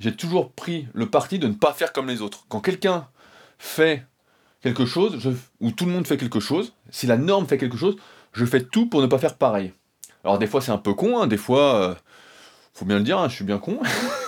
[0.00, 2.46] j'ai toujours pris le parti de ne pas faire comme les autres.
[2.48, 3.08] Quand quelqu'un
[3.58, 4.06] fait
[4.62, 7.96] quelque chose, ou tout le monde fait quelque chose, si la norme fait quelque chose,
[8.32, 9.72] je fais tout pour ne pas faire pareil.
[10.24, 11.94] Alors des fois c'est un peu con, hein, des fois, euh,
[12.74, 13.80] faut bien le dire, hein, je suis bien con.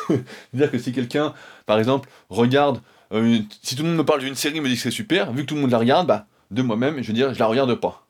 [0.54, 1.35] dire que si quelqu'un,
[1.66, 2.80] par exemple, regarde
[3.12, 5.42] euh, si tout le monde me parle d'une série, me dit que c'est super, vu
[5.42, 7.74] que tout le monde la regarde, bah, de moi-même, je veux dire, je la regarde
[7.74, 8.06] pas.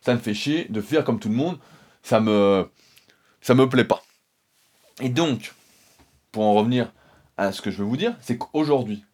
[0.00, 1.58] Ça me fait chier de faire comme tout le monde,
[2.02, 2.68] ça me,
[3.40, 4.02] ça me plaît pas.
[5.00, 5.54] Et donc,
[6.32, 6.92] pour en revenir
[7.36, 9.04] à ce que je veux vous dire, c'est qu'aujourd'hui,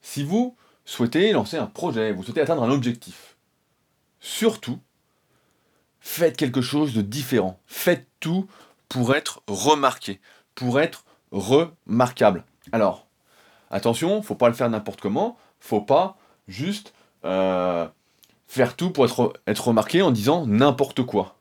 [0.00, 3.36] si vous souhaitez lancer un projet, vous souhaitez atteindre un objectif,
[4.20, 4.78] surtout,
[6.00, 7.60] faites quelque chose de différent.
[7.66, 8.48] Faites tout
[8.88, 10.20] pour être remarqué,
[10.54, 12.44] pour être remarquable.
[12.72, 13.08] Alors,
[13.70, 17.86] Attention, faut pas le faire n'importe comment, faut pas juste euh,
[18.46, 21.36] faire tout pour être, être remarqué en disant n'importe quoi.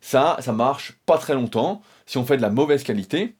[0.00, 1.82] Ça, ça marche pas très longtemps.
[2.06, 3.36] Si on fait de la mauvaise qualité,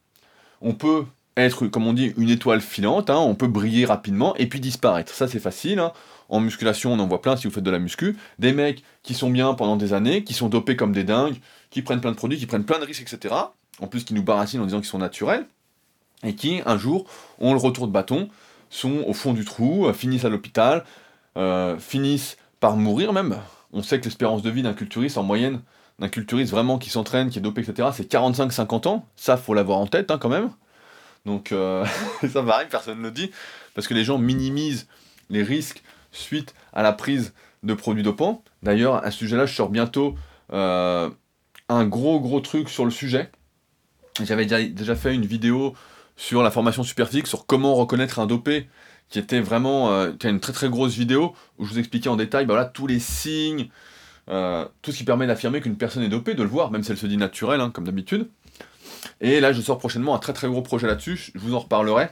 [0.60, 1.04] on peut
[1.36, 5.14] être, comme on dit, une étoile filante, hein, on peut briller rapidement et puis disparaître.
[5.14, 5.78] Ça, c'est facile.
[5.78, 5.92] Hein.
[6.28, 8.16] En musculation, on en voit plein si vous faites de la muscu.
[8.38, 11.36] Des mecs qui sont bien pendant des années, qui sont dopés comme des dingues,
[11.70, 13.34] qui prennent plein de produits, qui prennent plein de risques, etc.
[13.80, 15.46] En plus, qui nous baratinent en disant qu'ils sont naturels
[16.22, 17.06] et qui, un jour,
[17.40, 18.28] ont le retour de bâton,
[18.70, 20.84] sont au fond du trou, euh, finissent à l'hôpital,
[21.36, 23.36] euh, finissent par mourir même.
[23.72, 25.60] On sait que l'espérance de vie d'un culturiste, en moyenne,
[25.98, 29.06] d'un culturiste vraiment qui s'entraîne, qui est dopé, etc., c'est 45-50 ans.
[29.16, 30.50] Ça, faut l'avoir en tête hein, quand même.
[31.26, 31.84] Donc euh,
[32.32, 33.30] ça varie, personne ne le dit,
[33.74, 34.88] parce que les gens minimisent
[35.30, 37.32] les risques suite à la prise
[37.62, 38.42] de produits dopants.
[38.62, 40.16] D'ailleurs, à ce sujet-là, je sors bientôt
[40.50, 43.30] un gros gros truc sur le sujet.
[44.22, 45.74] J'avais déjà fait une vidéo
[46.16, 48.68] sur la formation Superphysique, sur comment reconnaître un dopé,
[49.08, 52.46] qui était vraiment euh, une très très grosse vidéo où je vous expliquais en détail
[52.46, 53.68] bah, voilà, tous les signes,
[54.28, 56.92] euh, tout ce qui permet d'affirmer qu'une personne est dopée, de le voir, même si
[56.92, 58.28] elle se dit naturelle, hein, comme d'habitude.
[59.20, 62.08] Et là, je sors prochainement un très très gros projet là-dessus, je vous en reparlerai,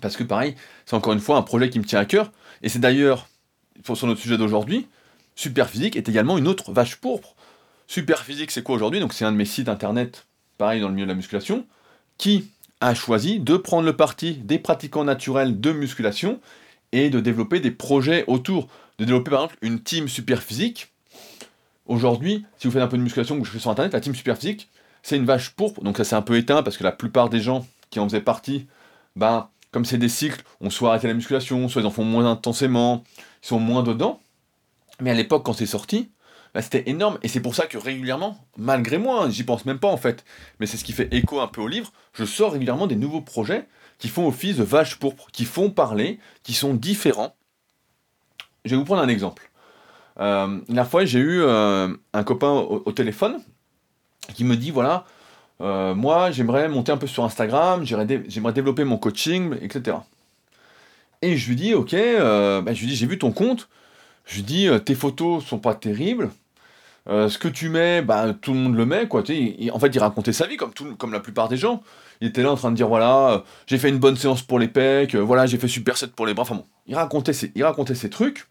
[0.00, 0.54] parce que pareil,
[0.86, 3.28] c'est encore une fois un projet qui me tient à cœur, et c'est d'ailleurs,
[3.82, 4.88] sur notre sujet d'aujourd'hui,
[5.36, 7.34] Superphysique est également une autre vache pourpre.
[7.86, 9.00] Superphysique, c'est quoi aujourd'hui?
[9.00, 10.26] Donc c'est un de mes sites internet,
[10.58, 11.66] pareil dans le milieu de la musculation,
[12.18, 16.40] qui a choisi de prendre le parti des pratiquants naturels de musculation
[16.92, 18.68] et de développer des projets autour.
[18.98, 20.92] De développer par exemple une team super physique.
[21.86, 24.14] Aujourd'hui, si vous faites un peu de musculation que je fais sur internet, la team
[24.14, 24.68] super physique,
[25.04, 27.40] c'est une vache pourpre, donc ça s'est un peu éteint parce que la plupart des
[27.40, 28.66] gens qui en faisaient partie,
[29.16, 32.28] bah, comme c'est des cycles, on soit arrêté la musculation, soit ils en font moins
[32.28, 33.04] intensément,
[33.42, 34.18] ils sont moins dedans.
[35.00, 36.10] Mais à l'époque, quand c'est sorti,
[36.54, 37.18] bah, c'était énorme.
[37.22, 40.24] Et c'est pour ça que régulièrement, malgré moi, hein, j'y pense même pas en fait,
[40.58, 43.20] mais c'est ce qui fait écho un peu au livre, je sors régulièrement des nouveaux
[43.20, 47.36] projets qui font office de vache pourpre, qui font parler, qui sont différents.
[48.64, 49.50] Je vais vous prendre un exemple.
[50.18, 53.42] Euh, la fois, j'ai eu euh, un copain au, téléphone
[54.32, 55.04] qui me dit voilà,
[55.60, 59.98] euh, moi j'aimerais monter un peu sur Instagram, j'aimerais développer mon coaching, etc.
[61.22, 63.68] Et je lui dis ok, bah, je lui dis j'ai vu ton compte,
[64.26, 66.30] je lui dis tes photos sont pas terribles,
[67.06, 69.20] Euh, ce que tu mets, bah, tout le monde le met, quoi.
[69.20, 71.82] en fait, il racontait sa vie, comme, tout, comme la plupart des gens.
[72.20, 74.58] Il était là en train de dire, voilà, euh, j'ai fait une bonne séance pour
[74.58, 76.42] les pecs, euh, voilà, j'ai fait super set pour les bras.
[76.42, 78.46] Enfin bon, il racontait ses, il racontait ses trucs.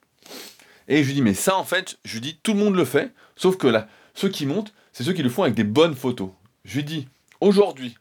[0.88, 2.86] Et je lui dis, mais ça, en fait, je lui dis, tout le monde le
[2.86, 5.96] fait, sauf que là, ceux qui montent, c'est ceux qui le font avec des bonnes
[5.96, 6.30] photos.
[6.64, 7.08] Je lui dis,
[7.42, 7.98] aujourd'hui,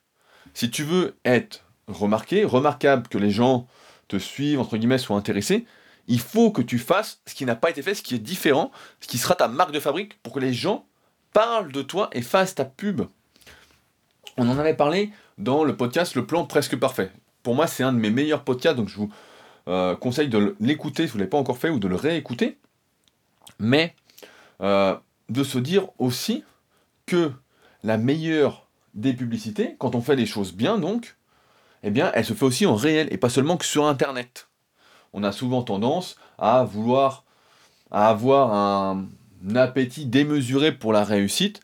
[0.54, 3.66] si tu veux être remarqué, remarquable, que les gens
[4.08, 5.66] te suivent, entre guillemets, soient intéressés,
[6.06, 8.70] il faut que tu fasses ce qui n'a pas été fait, ce qui est différent,
[9.00, 10.84] ce qui sera ta marque de fabrique pour que les gens
[11.32, 13.02] parlent de toi et fassent ta pub.
[14.36, 17.10] On en avait parlé dans le podcast Le plan presque parfait.
[17.42, 19.12] Pour moi, c'est un de mes meilleurs podcasts, donc je vous
[19.68, 22.58] euh, conseille de l'écouter si vous ne l'avez pas encore fait ou de le réécouter.
[23.58, 23.94] Mais
[24.60, 24.96] euh,
[25.28, 26.44] de se dire aussi
[27.06, 27.32] que
[27.82, 31.16] la meilleure des publicités, quand on fait les choses bien donc,
[31.82, 34.48] eh bien, elle se fait aussi en réel et pas seulement que sur Internet
[35.12, 37.24] on a souvent tendance à vouloir
[37.90, 39.06] à avoir un,
[39.54, 41.60] appétit démesuré pour la réussite,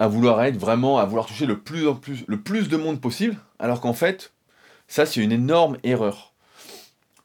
[0.00, 3.00] à vouloir être vraiment, à vouloir toucher le plus, en plus, le plus de monde
[3.00, 4.32] possible, alors qu'en fait,
[4.88, 6.32] ça c'est une énorme erreur.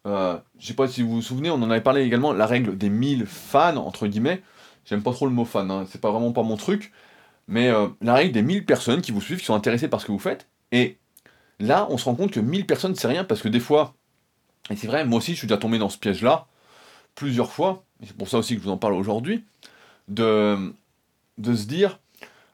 [0.06, 2.78] Euh, je sais pas si vous vous souvenez, on en avait parlé également, la règle
[2.78, 4.44] des 1000 fans, entre guillemets.
[4.86, 6.92] J'aime pas trop le mot fan, hein, c'est pas vraiment pas mon truc.
[7.48, 10.06] Mais euh, la règle des 1000 personnes qui vous suivent, qui sont intéressées par ce
[10.06, 10.48] que vous faites.
[10.72, 10.98] Et
[11.60, 13.96] là, on se rend compte que 1000 personnes, c'est rien parce que des fois,
[14.70, 16.48] et c'est vrai, moi aussi, je suis déjà tombé dans ce piège-là
[17.16, 19.44] plusieurs fois, et c'est pour ça aussi que je vous en parle aujourd'hui,
[20.08, 20.74] de,
[21.38, 22.00] de se dire,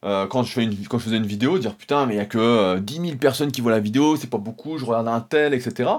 [0.06, 2.24] euh, quand, je fais une, quand je faisais une vidéo, dire putain, mais il n'y
[2.24, 5.08] a que 10 euh, 000 personnes qui voient la vidéo, c'est pas beaucoup, je regarde
[5.08, 5.90] un tel, etc.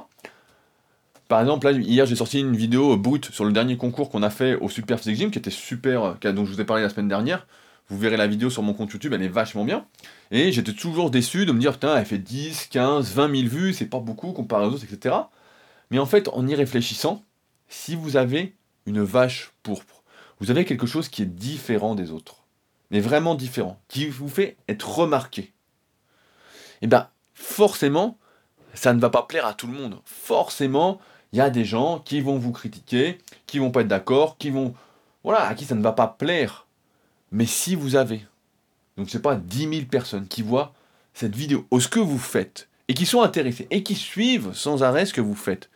[1.28, 4.30] Par exemple, là, hier, j'ai sorti une vidéo brute sur le dernier concours qu'on a
[4.30, 7.08] fait au Super Physique Gym, qui était super, dont je vous ai parlé la semaine
[7.08, 7.46] dernière.
[7.90, 9.86] Vous verrez la vidéo sur mon compte YouTube, elle est vachement bien.
[10.30, 13.74] Et j'étais toujours déçu de me dire, putain, elle fait 10, 15, 20 000 vues,
[13.74, 15.16] c'est pas beaucoup comparé aux autres, etc.
[15.90, 17.22] Mais en fait, en y réfléchissant,
[17.68, 18.54] si vous avez
[18.86, 20.02] une vache pourpre,
[20.38, 22.44] vous avez quelque chose qui est différent des autres,
[22.90, 25.52] mais vraiment différent, qui vous fait être remarqué,
[26.82, 28.16] et eh bien forcément,
[28.72, 30.00] ça ne va pas plaire à tout le monde.
[30.06, 30.98] Forcément,
[31.32, 34.48] il y a des gens qui vont vous critiquer, qui vont pas être d'accord, qui
[34.48, 34.74] vont.
[35.22, 36.66] Voilà, à qui ça ne va pas plaire.
[37.32, 38.26] Mais si vous avez,
[38.96, 40.74] donc c'est pas 10 000 personnes qui voient
[41.14, 44.82] cette vidéo, ou ce que vous faites, et qui sont intéressés, et qui suivent sans
[44.82, 45.70] arrêt ce que vous faites,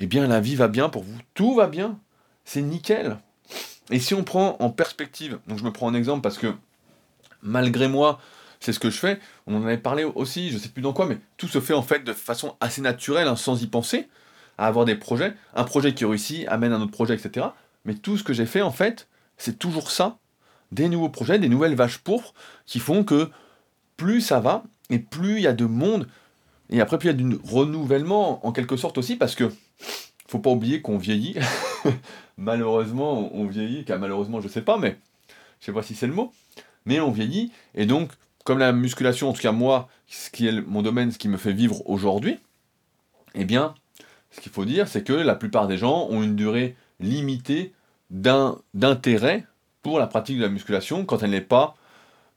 [0.00, 1.98] eh bien la vie va bien pour vous, tout va bien,
[2.44, 3.18] c'est nickel.
[3.90, 6.52] Et si on prend en perspective, donc je me prends un exemple parce que
[7.42, 8.20] malgré moi,
[8.60, 11.06] c'est ce que je fais, on en avait parlé aussi, je sais plus dans quoi,
[11.06, 14.08] mais tout se fait en fait de façon assez naturelle, hein, sans y penser,
[14.58, 15.34] à avoir des projets.
[15.54, 17.46] Un projet qui réussit amène un autre projet, etc.
[17.84, 20.18] Mais tout ce que j'ai fait en fait, c'est toujours ça.
[20.72, 22.34] Des nouveaux projets, des nouvelles vaches pourpres
[22.66, 23.30] qui font que
[23.96, 26.08] plus ça va et plus il y a de monde.
[26.70, 29.50] Et après, plus il y a du renouvellement en quelque sorte aussi parce que
[30.28, 31.36] faut pas oublier qu'on vieillit.
[32.36, 34.98] malheureusement, on vieillit, car malheureusement, je sais pas, mais
[35.60, 36.32] je sais pas si c'est le mot.
[36.84, 38.10] Mais on vieillit, et donc,
[38.44, 41.36] comme la musculation, en tout cas moi, ce qui est mon domaine, ce qui me
[41.36, 42.38] fait vivre aujourd'hui,
[43.34, 43.74] eh bien,
[44.30, 47.72] ce qu'il faut dire, c'est que la plupart des gens ont une durée limitée
[48.10, 49.46] d'intérêt
[49.86, 51.76] pour la pratique de la musculation quand elle n'est pas,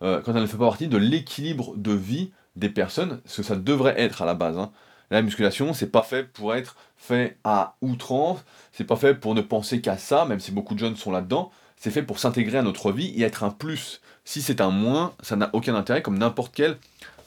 [0.03, 3.47] euh, quand elle ne fait pas partie de l'équilibre de vie des personnes, ce que
[3.47, 4.55] ça devrait être à la base.
[4.59, 4.71] Hein.
[5.09, 9.41] La musculation, c'est pas fait pour être fait à outrance, c'est pas fait pour ne
[9.41, 12.61] penser qu'à ça, même si beaucoup de jeunes sont là-dedans, c'est fait pour s'intégrer à
[12.61, 13.99] notre vie et être un plus.
[14.25, 16.77] Si c'est un moins, ça n'a aucun intérêt comme n'importe quelle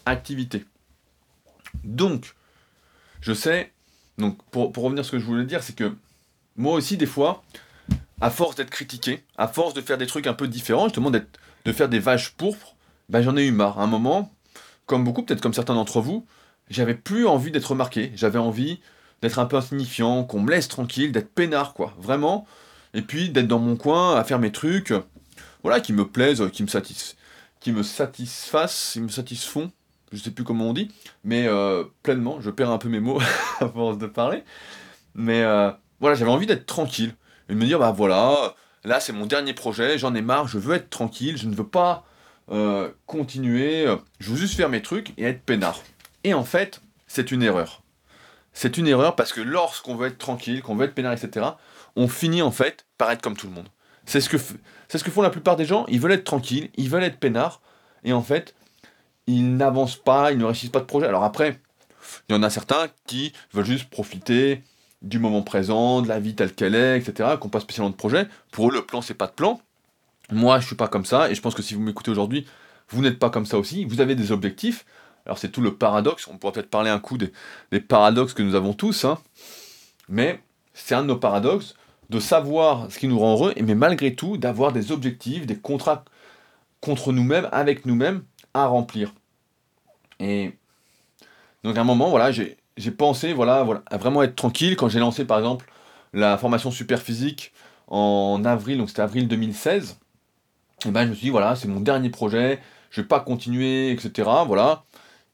[0.06, 0.64] activité.
[1.82, 2.37] Donc,
[3.22, 3.72] je sais,
[4.18, 5.96] donc pour, revenir à ce que je voulais dire, c'est que
[6.54, 7.42] moi aussi, des fois,
[8.22, 11.72] à force d'être critiqué, à force de faire des trucs un peu différents, justement de
[11.72, 12.76] faire des vaches pourpres,
[13.08, 13.80] ben j'en ai eu marre.
[13.80, 14.32] À un moment,
[14.87, 16.24] comme beaucoup, peut-être comme certains d'entre vous,
[16.70, 18.12] j'avais plus envie d'être remarqué.
[18.14, 18.80] J'avais envie
[19.22, 21.94] d'être un peu insignifiant, qu'on me laisse tranquille, d'être peinard, quoi.
[21.98, 22.46] Vraiment.
[22.94, 24.92] Et puis d'être dans mon coin à faire mes trucs,
[25.64, 27.16] voilà, qui me plaisent, qui me satisfont,
[27.58, 29.72] qui me satisfassent, qui me satisfont,
[30.12, 30.92] je sais plus comment on dit,
[31.24, 33.20] mais euh, pleinement, je perds un peu mes mots
[33.61, 34.44] à force de parler.
[35.16, 37.14] Mais euh, voilà, j'avais envie d'être tranquille.
[37.48, 40.59] Et de me dire, bah voilà, là c'est mon dernier projet, j'en ai marre, je
[40.59, 42.05] veux être tranquille, je ne veux pas
[42.50, 43.87] euh, continuer,
[44.18, 45.81] je veux juste faire mes trucs et être peinard.
[46.24, 47.83] Et en fait, c'est une erreur.
[48.52, 51.46] C'est une erreur parce que lorsqu'on veut être tranquille, qu'on veut être peinard, etc.,
[51.96, 53.68] on finit en fait par être comme tout le monde.
[54.05, 54.37] C'est ce que,
[54.88, 55.87] c'est ce que font la plupart des gens.
[55.88, 57.61] Ils veulent être tranquilles, ils veulent être peinards,
[58.05, 58.55] et en fait,
[59.26, 61.07] ils n'avancent pas, ils ne réussissent pas de projet.
[61.07, 61.61] Alors après,
[62.28, 64.62] il y en a certains qui veulent juste profiter
[65.02, 67.96] du moment présent, de la vie telle qu'elle est, etc., qui n'ont pas spécialement de
[67.96, 68.28] projet.
[68.50, 69.60] Pour eux, le plan, c'est pas de plan.
[70.30, 72.46] Moi, je suis pas comme ça, et je pense que si vous m'écoutez aujourd'hui,
[72.88, 73.84] vous n'êtes pas comme ça aussi.
[73.84, 74.84] Vous avez des objectifs,
[75.26, 78.54] alors c'est tout le paradoxe, on pourrait peut-être parler un coup des, paradoxes que nous
[78.54, 79.18] avons tous, hein.
[80.08, 80.40] mais
[80.74, 81.74] c'est un de nos paradoxes
[82.10, 86.04] de savoir ce qui nous rend heureux, mais malgré tout, d'avoir des objectifs, des contrats
[86.80, 89.14] contre nous-mêmes, avec nous-mêmes, à remplir.
[90.20, 90.52] Et
[91.64, 92.58] donc à un moment, voilà, j'ai
[92.96, 95.70] pensé voilà, voilà, à vraiment être tranquille quand j'ai lancé par exemple
[96.12, 97.52] la formation super physique
[97.88, 99.98] en avril, donc c'était avril 2016.
[100.87, 103.90] Et ben je me suis dit voilà, c'est mon dernier projet, je vais pas continuer,
[103.90, 104.28] etc.
[104.46, 104.85] Voilà.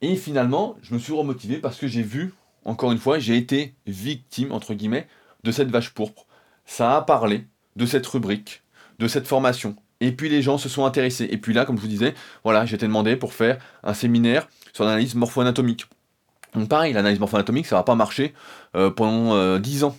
[0.00, 3.74] Et finalement, je me suis remotivé parce que j'ai vu, encore une fois, j'ai été
[3.86, 5.08] victime, entre guillemets,
[5.42, 6.26] de cette vache pourpre.
[6.66, 7.46] Ça a parlé
[7.76, 8.62] de cette rubrique,
[8.98, 9.76] de cette formation.
[10.00, 11.28] Et puis les gens se sont intéressés.
[11.30, 14.48] Et puis là, comme je vous disais, voilà, j'ai été demandé pour faire un séminaire
[14.72, 15.86] sur l'analyse morpho-anatomique.
[16.54, 18.34] Donc pareil, l'analyse morpho-anatomique, ça va pas marcher
[18.74, 19.96] euh, pendant 10 euh, ans.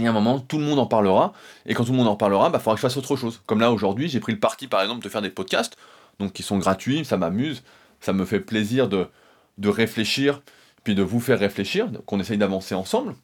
[0.00, 1.32] Et à un moment, tout le monde en parlera.
[1.66, 3.40] Et quand tout le monde en parlera, il bah, faudra que je fasse autre chose.
[3.46, 5.76] Comme là, aujourd'hui, j'ai pris le parti, par exemple, de faire des podcasts,
[6.18, 7.62] donc qui sont gratuits, ça m'amuse,
[8.00, 9.06] ça me fait plaisir de,
[9.58, 10.42] de réfléchir,
[10.82, 13.14] puis de vous faire réfléchir, qu'on essaye d'avancer ensemble.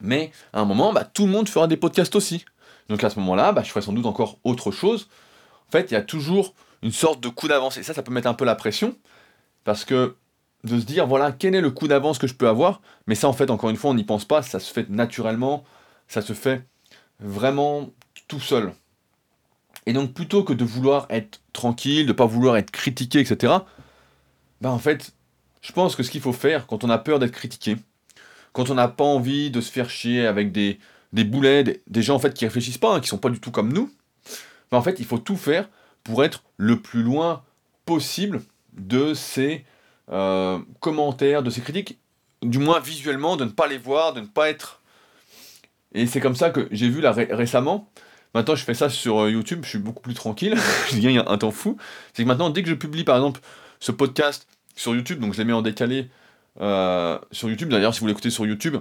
[0.00, 2.44] Mais à un moment, bah, tout le monde fera des podcasts aussi.
[2.88, 5.08] Donc à ce moment-là, bah, je ferai sans doute encore autre chose.
[5.68, 7.76] En fait, il y a toujours une sorte de coup d'avance.
[7.76, 8.96] Et ça, ça peut mettre un peu la pression.
[9.64, 10.14] Parce que
[10.64, 12.80] de se dire, voilà, quel est le coup d'avance que je peux avoir?
[13.06, 14.42] Mais ça, en fait, encore une fois, on n'y pense pas.
[14.42, 15.64] Ça se fait naturellement.
[16.08, 16.64] Ça se fait
[17.20, 17.90] vraiment
[18.28, 18.72] tout seul.
[19.86, 23.54] Et donc, plutôt que de vouloir être tranquille, de pas vouloir être critiqué, etc.,
[24.60, 25.12] bah en fait,
[25.60, 27.76] je pense que ce qu'il faut faire quand on a peur d'être critiqué,
[28.52, 30.78] quand on n'a pas envie de se faire chier avec des,
[31.12, 33.50] des boulets, des, gens en fait qui réfléchissent pas, hein, qui sont pas du tout
[33.50, 33.92] comme nous,
[34.70, 35.68] bah en fait, il faut tout faire
[36.04, 37.42] pour être le plus loin
[37.84, 38.42] possible
[38.72, 39.64] de ces
[40.10, 41.98] euh, commentaires, de ces critiques,
[42.42, 44.80] du moins visuellement, de ne pas les voir, de ne pas être.
[45.92, 47.88] Et c'est comme ça que j'ai vu là récemment,
[48.34, 50.56] Maintenant, je fais ça sur euh, YouTube, je suis beaucoup plus tranquille,
[50.92, 51.78] je gagne un temps fou.
[52.12, 53.40] C'est que maintenant, dès que je publie par exemple
[53.80, 56.10] ce podcast sur YouTube, donc je l'ai mis en décalé
[56.60, 57.70] euh, sur YouTube.
[57.70, 58.76] D'ailleurs, si vous l'écoutez sur YouTube,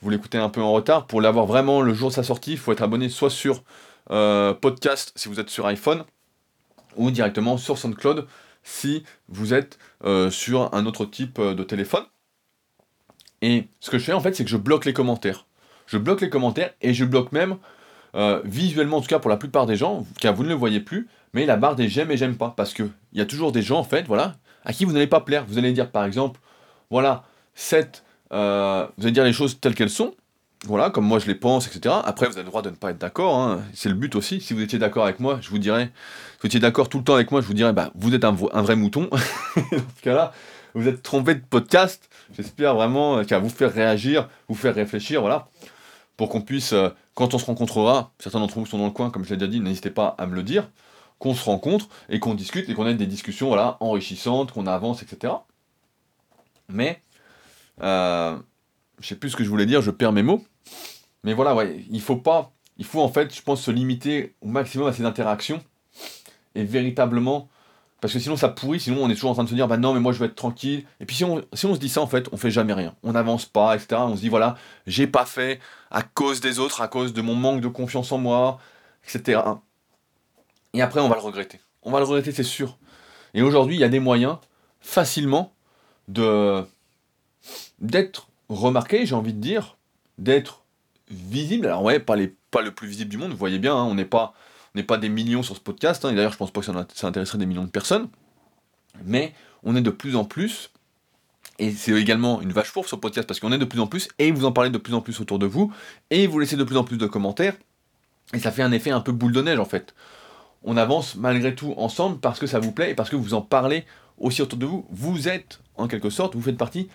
[0.00, 1.06] vous l'écoutez un peu en retard.
[1.06, 3.62] Pour l'avoir vraiment le jour de sa sortie, il faut être abonné soit sur
[4.08, 6.04] podcast si vous êtes sur iPhone,
[6.96, 8.26] ou directement sur SoundCloud
[8.64, 9.78] si vous êtes
[10.30, 12.04] sur un autre type de téléphone.
[13.42, 15.46] Et ce que je fais en fait, c'est que je bloque les commentaires.
[15.86, 17.58] Je bloque les commentaires et je bloque même
[18.14, 20.80] euh, visuellement, en tout cas pour la plupart des gens, car vous ne le voyez
[20.80, 22.54] plus, mais la barre des j'aime et j'aime pas.
[22.56, 25.20] Parce qu'il y a toujours des gens, en fait, voilà, à qui vous n'allez pas
[25.20, 25.44] plaire.
[25.46, 26.40] Vous allez dire, par exemple,
[26.90, 27.24] voilà,
[27.54, 30.14] cette, euh, vous allez dire les choses telles qu'elles sont,
[30.66, 31.94] voilà, comme moi je les pense, etc.
[32.04, 33.62] Après, vous avez le droit de ne pas être d'accord, hein.
[33.74, 34.40] c'est le but aussi.
[34.40, 35.90] Si vous étiez d'accord avec moi, je vous dirais,
[36.32, 38.24] si vous étiez d'accord tout le temps avec moi, je vous dirais, bah, vous êtes
[38.24, 39.08] un, vrai mouton.
[39.56, 40.32] Dans ce cas-là,
[40.74, 42.08] vous êtes trompé de podcast.
[42.36, 45.48] J'espère vraiment qu'à vous faire réagir, vous faire réfléchir, voilà
[46.16, 49.10] pour qu'on puisse, euh, quand on se rencontrera, certains d'entre vous sont dans le coin,
[49.10, 50.70] comme je l'ai déjà dit, n'hésitez pas à me le dire,
[51.18, 55.02] qu'on se rencontre et qu'on discute et qu'on ait des discussions voilà, enrichissantes, qu'on avance,
[55.02, 55.34] etc.
[56.68, 57.00] Mais,
[57.82, 58.36] euh,
[59.00, 60.44] je sais plus ce que je voulais dire, je perds mes mots.
[61.22, 64.48] Mais voilà, ouais, il faut pas, il faut en fait, je pense, se limiter au
[64.48, 65.62] maximum à ces interactions
[66.54, 67.48] et véritablement
[68.04, 69.78] parce que sinon ça pourrit, sinon on est toujours en train de se dire bah
[69.78, 70.84] non mais moi je vais être tranquille.
[71.00, 72.94] Et puis si on, si on se dit ça en fait, on fait jamais rien.
[73.02, 73.96] On n'avance pas, etc.
[73.98, 75.58] On se dit voilà, j'ai pas fait
[75.90, 78.58] à cause des autres, à cause de mon manque de confiance en moi,
[79.08, 79.40] etc.
[80.74, 81.62] Et après on va le regretter.
[81.82, 82.76] On va le regretter c'est sûr.
[83.32, 84.36] Et aujourd'hui il y a des moyens
[84.82, 85.54] facilement
[86.08, 86.62] de
[87.78, 89.78] d'être remarqué, j'ai envie de dire,
[90.18, 90.64] d'être
[91.10, 91.66] visible.
[91.66, 93.94] Alors ouais, pas, les, pas le plus visible du monde, vous voyez bien, hein, on
[93.94, 94.34] n'est pas
[94.74, 97.06] n'est pas des millions sur ce podcast, hein, et d'ailleurs je pense pas que ça,
[97.06, 98.08] intéresserait des millions de personnes,
[99.04, 100.70] mais on est de plus en plus,
[101.60, 104.08] et c'est également une vache fourbe sur podcast parce qu'on est de plus en plus,
[104.18, 105.72] et vous en parlez de plus en plus autour de vous,
[106.10, 107.54] et vous laissez de plus en plus de commentaires,
[108.32, 109.94] et ça fait un effet un peu boule de neige en fait.
[110.64, 113.42] On avance malgré tout ensemble parce que ça vous plaît et parce que vous en
[113.42, 113.84] parlez
[114.18, 114.86] aussi autour de vous.
[114.90, 116.88] Vous êtes, en quelque sorte, vous faites partie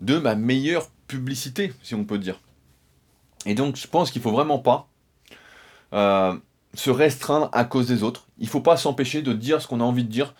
[0.00, 2.38] de ma meilleure publicité, si on peut dire.
[3.46, 4.88] Et donc je pense qu'il faut vraiment pas
[5.94, 6.36] euh,
[6.74, 8.26] se restreindre à cause des autres.
[8.38, 10.34] Il ne faut pas s'empêcher de dire ce qu'on a envie de dire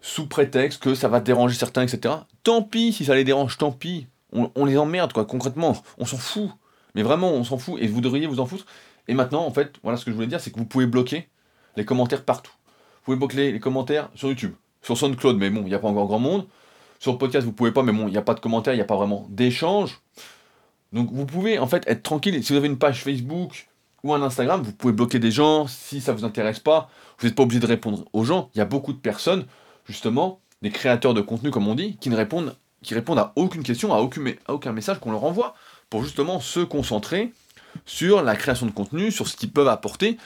[0.00, 2.14] sous prétexte que ça va déranger certains, etc.
[2.42, 4.06] Tant pis si ça les dérange, tant pis.
[4.32, 5.80] On, les emmerde, quoi, concrètement.
[5.96, 6.50] On s'en fout.
[6.96, 8.66] Mais vraiment, on s'en fout et vous devriez vous en foutre.
[9.06, 11.28] Et maintenant, en fait, voilà ce que je voulais dire, c'est que vous pouvez bloquer
[11.76, 12.52] les commentaires partout.
[12.52, 15.88] Vous pouvez bloquer les commentaires sur YouTube, sur SoundCloud, mais bon, il n'y a pas
[15.88, 16.46] encore grand monde.
[16.98, 18.78] Sur le podcast, vous pouvez pas, mais bon, il n'y a pas de commentaires, il
[18.78, 20.00] n'y a pas vraiment d'échange.
[20.94, 22.42] Donc vous pouvez en fait être tranquille.
[22.42, 23.68] Si vous avez une page Facebook,
[24.04, 26.90] ou un Instagram, vous pouvez bloquer des gens si ça vous intéresse pas.
[27.18, 28.50] Vous n'êtes pas obligé de répondre aux gens.
[28.54, 29.46] Il y a beaucoup de personnes,
[29.86, 33.62] justement, des créateurs de contenu, comme on dit, qui ne répondent, qui répondent à aucune
[33.62, 35.54] question, à aucun, à aucun message qu'on leur envoie,
[35.88, 37.32] pour justement se concentrer
[37.86, 40.18] sur la création de contenu, sur ce qu'ils peuvent apporter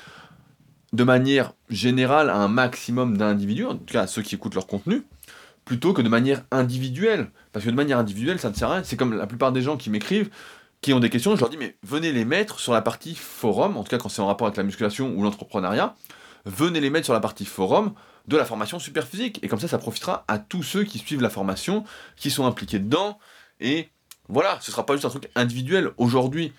[0.93, 4.67] de manière générale à un maximum d'individus, en tout cas à ceux qui écoutent leur
[4.67, 5.05] contenu,
[5.65, 7.31] plutôt que de manière individuelle.
[7.53, 8.85] Parce que de manière individuelle, ça ne sert à rien.
[8.85, 10.31] C'est comme la plupart des gens qui m'écrivent,
[10.81, 13.77] qui ont des questions, je leur dis mais venez les mettre sur la partie forum,
[13.77, 15.95] en tout cas quand c'est en rapport avec la musculation ou l'entrepreneuriat,
[16.45, 17.95] venez les mettre sur la partie forum
[18.29, 19.41] de la formation super physique.
[19.43, 21.85] Et comme ça, ça profitera à tous ceux qui suivent la formation,
[22.17, 23.19] qui sont impliqués dedans.
[23.59, 23.89] Et
[24.29, 25.91] voilà, ce sera pas juste un truc individuel.
[25.97, 26.53] Aujourd'hui,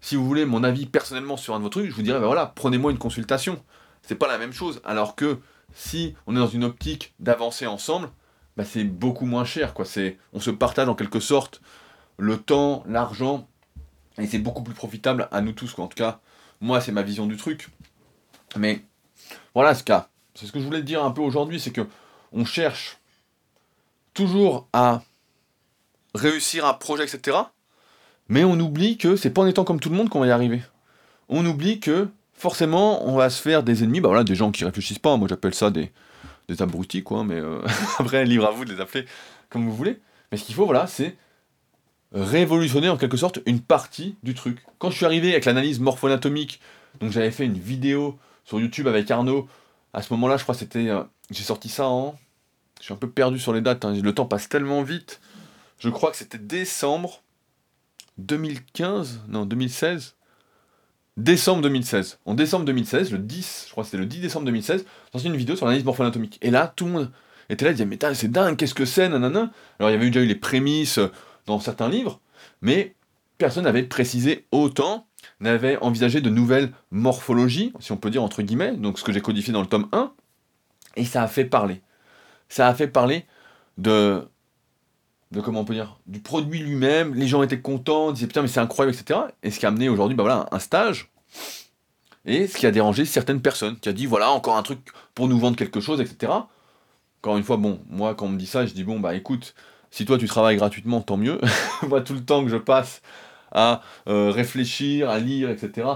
[0.00, 2.26] si vous voulez mon avis personnellement sur un de vos trucs, je vous dirais, ben
[2.26, 3.62] voilà, prenez-moi une consultation.
[4.02, 4.80] C'est pas la même chose.
[4.84, 5.38] Alors que
[5.74, 8.08] si on est dans une optique d'avancer ensemble,
[8.56, 9.74] bah c'est beaucoup moins cher.
[9.74, 9.84] Quoi.
[9.84, 11.60] C'est, on se partage en quelque sorte
[12.22, 13.48] le temps, l'argent,
[14.16, 15.72] et c'est beaucoup plus profitable à nous tous.
[15.74, 15.84] Quoi.
[15.84, 16.20] En tout cas,
[16.60, 17.68] moi, c'est ma vision du truc.
[18.56, 18.84] Mais
[19.54, 20.08] voilà, ce cas.
[20.34, 21.86] C'est ce que je voulais dire un peu aujourd'hui, c'est que
[22.32, 22.98] on cherche
[24.14, 25.02] toujours à
[26.14, 27.36] réussir un projet, etc.
[28.28, 30.30] Mais on oublie que c'est pas en étant comme tout le monde qu'on va y
[30.30, 30.62] arriver.
[31.28, 34.64] On oublie que forcément on va se faire des ennemis, bah voilà, des gens qui
[34.64, 35.16] réfléchissent pas.
[35.16, 35.90] Moi j'appelle ça des,
[36.48, 37.24] des abrutis, quoi.
[37.24, 37.60] Mais euh,
[37.98, 39.06] après, libre à vous de les appeler
[39.50, 40.00] comme vous voulez.
[40.30, 41.16] Mais ce qu'il faut, voilà, c'est
[42.12, 44.58] révolutionner en quelque sorte une partie du truc.
[44.78, 46.60] Quand je suis arrivé avec l'analyse morpho-anatomique,
[47.00, 49.48] donc j'avais fait une vidéo sur YouTube avec Arnaud,
[49.92, 50.88] à ce moment-là, je crois que c'était.
[50.88, 52.16] Euh, j'ai sorti ça en.
[52.78, 53.94] Je suis un peu perdu sur les dates, hein.
[53.94, 55.20] le temps passe tellement vite.
[55.78, 57.22] Je crois que c'était décembre
[58.18, 60.16] 2015, non, 2016.
[61.16, 62.18] Décembre 2016.
[62.24, 65.26] En décembre 2016, le 10, je crois que c'était le 10 décembre 2016, j'ai sorti
[65.26, 66.38] une vidéo sur l'analyse morpho-anatomique.
[66.40, 67.10] Et là, tout le monde
[67.50, 69.52] était là, il disait, mais c'est dingue, qu'est-ce que c'est, nanana.
[69.78, 70.98] Alors, il y avait déjà eu les prémices
[71.46, 72.20] dans certains livres,
[72.60, 72.94] mais
[73.38, 75.06] personne n'avait précisé autant,
[75.40, 79.20] n'avait envisagé de nouvelles morphologies, si on peut dire entre guillemets, donc ce que j'ai
[79.20, 80.12] codifié dans le tome 1,
[80.96, 81.82] et ça a fait parler.
[82.48, 83.24] Ça a fait parler
[83.78, 84.28] de,
[85.42, 88.60] comment on peut dire, du produit lui-même, les gens étaient contents, disaient putain mais c'est
[88.60, 89.20] incroyable, etc.
[89.42, 91.10] Et ce qui a amené aujourd'hui, bah voilà, un stage,
[92.24, 94.80] et ce qui a dérangé certaines personnes, qui a dit voilà, encore un truc
[95.14, 96.32] pour nous vendre quelque chose, etc.
[97.20, 99.54] Encore une fois, bon, moi quand on me dit ça, je dis bon bah écoute,
[99.92, 101.38] si toi tu travailles gratuitement, tant mieux.
[101.88, 103.02] Moi, tout le temps que je passe
[103.52, 105.86] à euh, réfléchir, à lire, etc.,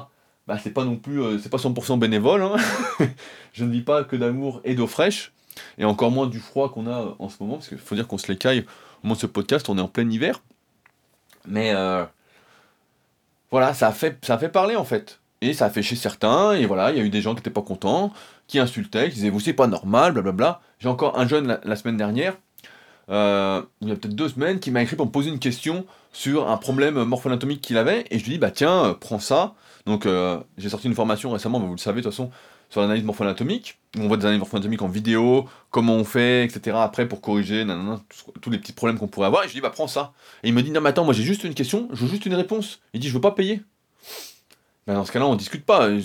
[0.47, 2.43] bah, c'est pas non plus, euh, c'est pas 100% bénévole.
[2.43, 2.57] Hein.
[3.53, 5.33] je ne vis pas que d'amour et d'eau fraîche,
[5.79, 8.07] et encore moins du froid qu'on a euh, en ce moment, parce qu'il faut dire
[8.07, 8.61] qu'on se l'écaille
[9.03, 10.43] au moment ce podcast, on est en plein hiver.
[11.49, 11.73] Mais
[13.51, 15.21] voilà, ça a, fait, ça a fait parler en fait.
[15.41, 17.37] Et ça a fait chez certains, et voilà, il y a eu des gens qui
[17.37, 18.13] n'étaient pas contents,
[18.47, 20.61] qui insultaient, qui disaient vous c'est pas normal, blablabla.
[20.81, 22.37] J'ai encore un jeune la semaine dernière
[23.09, 25.87] euh, il y a peut-être deux semaines, qui m'a écrit pour me poser une question
[26.13, 29.55] sur un problème morpho-anatomique qu'il avait, et je lui dis, bah tiens, euh, prends ça.
[29.87, 32.31] Donc euh, j'ai sorti une formation récemment, vous le savez de toute façon,
[32.71, 33.79] sur l'analyse morpho-anatomique.
[33.99, 36.77] On voit des analyses morpho-anatomiques en vidéo, comment on fait, etc.
[36.81, 38.01] Après pour corriger nanana,
[38.41, 39.45] tous les petits problèmes qu'on pourrait avoir.
[39.45, 40.13] Et je lui dis, bah prends ça.
[40.43, 42.27] Et il me dit, non mais attends, moi j'ai juste une question, je veux juste
[42.27, 42.81] une réponse.
[42.95, 43.63] Il dit, je veux pas payer.
[44.87, 45.89] Ben, dans ce cas-là, on discute pas.
[45.89, 46.01] Dans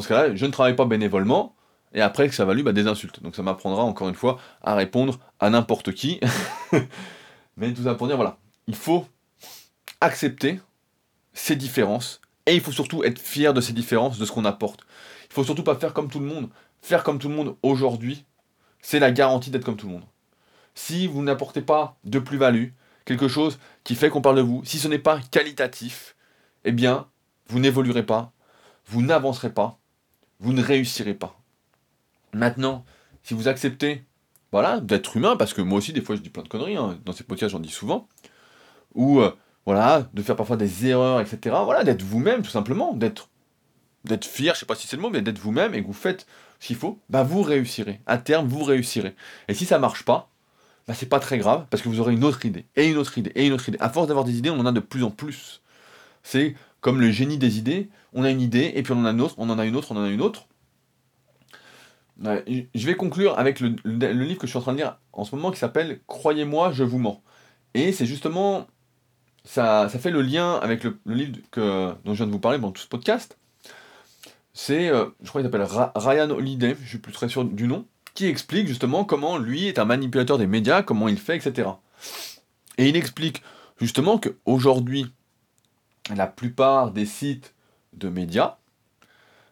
[0.00, 1.55] ce cas-là, je ne travaille pas bénévolement
[1.92, 3.22] et après que ça valu bah, des insultes.
[3.22, 6.20] Donc ça m'apprendra encore une fois à répondre à n'importe qui.
[7.56, 9.06] Mais tout ça pour dire, voilà, il faut
[10.00, 10.60] accepter
[11.32, 14.86] ces différences, et il faut surtout être fier de ces différences, de ce qu'on apporte.
[15.28, 16.48] Il faut surtout pas faire comme tout le monde.
[16.80, 18.24] Faire comme tout le monde aujourd'hui,
[18.80, 20.04] c'est la garantie d'être comme tout le monde.
[20.74, 22.68] Si vous n'apportez pas de plus-value,
[23.04, 26.14] quelque chose qui fait qu'on parle de vous, si ce n'est pas qualitatif,
[26.64, 27.08] eh bien,
[27.48, 28.32] vous n'évoluerez pas,
[28.86, 29.78] vous n'avancerez pas,
[30.38, 31.35] vous ne réussirez pas.
[32.32, 32.84] Maintenant,
[33.22, 34.04] si vous acceptez
[34.52, 36.98] voilà, d'être humain, parce que moi aussi, des fois, je dis plein de conneries, hein,
[37.04, 38.08] dans ces podcasts, j'en dis souvent,
[38.94, 39.32] ou euh,
[39.66, 41.56] voilà, de faire parfois des erreurs, etc.
[41.64, 43.28] Voilà, d'être vous-même, tout simplement, d'être
[44.04, 45.92] d'être fier, je sais pas si c'est le mot, mais d'être vous-même et que vous
[45.92, 46.26] faites
[46.60, 48.00] ce qu'il faut, bah vous réussirez.
[48.06, 49.16] À terme, vous réussirez.
[49.48, 50.30] Et si ça marche pas,
[50.86, 53.18] bah c'est pas très grave, parce que vous aurez une autre idée, et une autre
[53.18, 53.78] idée, et une autre idée.
[53.80, 55.60] À force d'avoir des idées, on en a de plus en plus.
[56.22, 59.10] C'est comme le génie des idées, on a une idée, et puis on en a
[59.10, 60.46] une autre, on en a une autre, on en a une autre,
[62.22, 65.34] je vais conclure avec le, livre que je suis en train de lire en ce
[65.34, 67.22] moment qui s'appelle Croyez-moi, je vous mens.
[67.74, 68.66] Et c'est justement,
[69.44, 72.58] ça, ça fait le lien avec le, livre que, dont je viens de vous parler
[72.58, 73.36] dans tout ce podcast.
[74.54, 77.84] C'est, euh, je crois qu'il s'appelle Ryan Holiday, je suis plus très sûr du nom,
[78.14, 81.68] qui explique justement comment lui est un manipulateur des médias, comment il fait, etc.
[82.78, 83.42] Et il explique
[83.78, 85.12] justement qu'aujourd'hui,
[86.14, 87.54] la plupart des sites
[87.92, 88.56] de médias,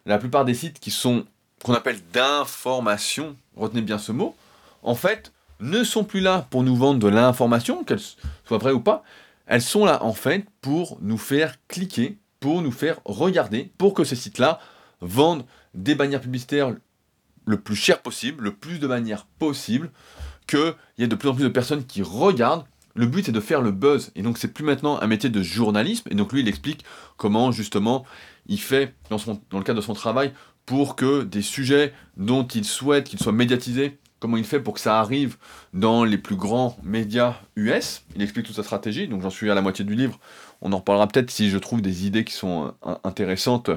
[0.07, 1.25] la plupart des sites qui sont
[1.65, 4.35] qu'on appelle d'information, retenez bien ce mot,
[4.83, 8.79] en fait, ne sont plus là pour nous vendre de l'information, qu'elle soit vraie ou
[8.79, 9.03] pas,
[9.47, 14.03] elles sont là en fait pour nous faire cliquer, pour nous faire regarder, pour que
[14.03, 14.59] ces sites-là
[15.01, 15.43] vendent
[15.73, 16.71] des bannières publicitaires
[17.47, 19.89] le plus cher possible, le plus de manière possible,
[20.45, 22.65] qu'il y ait de plus en plus de personnes qui regardent.
[22.93, 25.41] Le but c'est de faire le buzz, et donc c'est plus maintenant un métier de
[25.41, 26.85] journalisme, et donc lui il explique
[27.17, 28.05] comment justement
[28.47, 29.17] il fait, dans,
[29.51, 30.33] le cadre de son travail,
[30.65, 34.79] pour que des sujets dont il souhaite qu'ils soient médiatisés, comment il fait pour que
[34.79, 35.37] ça arrive
[35.73, 38.03] dans les plus grands médias US.
[38.15, 40.19] Il explique toute sa stratégie, donc j'en suis à la moitié du livre.
[40.61, 43.69] On en reparlera peut-être si je trouve des idées qui sont euh, intéressantes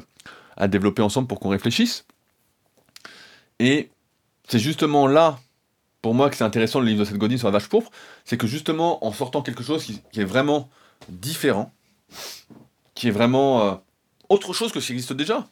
[0.57, 2.07] à développer ensemble pour qu'on réfléchisse.
[3.59, 3.91] Et
[4.49, 5.39] c'est justement là,
[6.03, 7.91] pour moi, que c'est intéressant le livre de cette Godin sur la vache pourpre,
[8.25, 10.71] c'est que justement, en sortant quelque chose qui, est vraiment
[11.09, 11.73] différent,
[12.95, 13.75] qui est vraiment euh,
[14.29, 15.47] autre chose que ce qui existe déjà.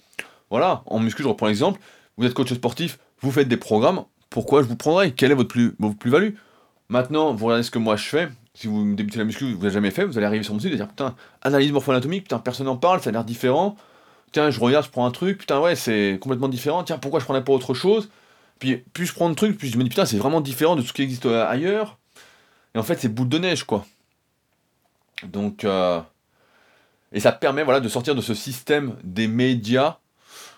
[0.51, 1.81] Voilà, en muscu, je reprends l'exemple,
[2.17, 5.51] vous êtes coach sportif, vous faites des programmes, pourquoi je vous prendrai Quelle est votre
[5.99, 6.35] plus-value
[6.89, 9.75] Maintenant, vous regardez ce que moi je fais, si vous débutez la muscu, vous n'avez
[9.75, 12.67] jamais fait, vous allez arriver sur mon site et dire putain, analyse morpho-anatomique, putain, personne
[12.67, 13.77] n'en parle, ça a l'air différent.
[14.33, 16.83] Tiens, je regarde, je prends un truc, putain, ouais, c'est complètement différent.
[16.83, 18.09] Tiens, pourquoi je prendrais pas autre chose?
[18.59, 20.83] Puis, plus je prends de trucs, puis je me dis putain, c'est vraiment différent de
[20.83, 21.99] ce qui existe euh, ailleurs.
[22.75, 23.85] Et en fait, c'est boule de neige, quoi.
[25.25, 26.01] Donc, euh,
[27.17, 29.97] et ça permet, voilà, de sortir de ce système des médias,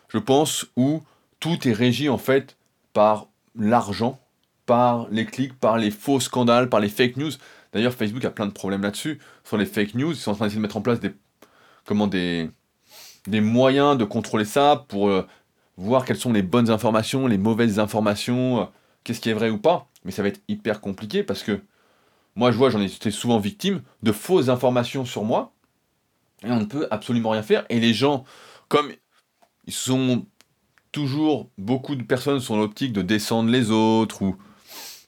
[0.09, 1.03] je pense, où
[1.39, 2.57] tout est régi, en fait,
[2.93, 4.19] par l'argent,
[4.67, 7.31] par les clics, par les faux scandales, par les fake news.
[7.73, 9.21] D'ailleurs, Facebook a plein de problèmes là-dessus.
[9.45, 11.15] Sur les fake news, ils sont en train d'essayer de mettre en place des,
[11.85, 12.51] comment, des,
[13.29, 15.25] des moyens de contrôler ça pour euh,
[15.77, 18.65] voir quelles sont les bonnes informations, les mauvaises informations, euh,
[19.05, 19.87] qu'est-ce qui est vrai ou pas.
[20.05, 21.61] Mais ça va être hyper compliqué parce que
[22.35, 25.53] moi, je vois, j'en ai été souvent victime de fausses informations sur moi
[26.45, 27.65] et on ne peut absolument rien faire.
[27.69, 28.25] Et les gens,
[28.69, 28.93] comme
[29.67, 30.27] ils sont
[30.93, 34.37] toujours, beaucoup de personnes sont l'optique de descendre les autres ou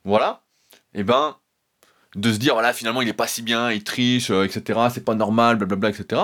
[0.04, 0.42] voilà,
[0.94, 1.36] et eh ben,
[2.16, 5.04] de se dire, voilà, finalement, il est pas si bien, il triche, euh, etc., c'est
[5.04, 6.22] pas normal, blablabla, etc.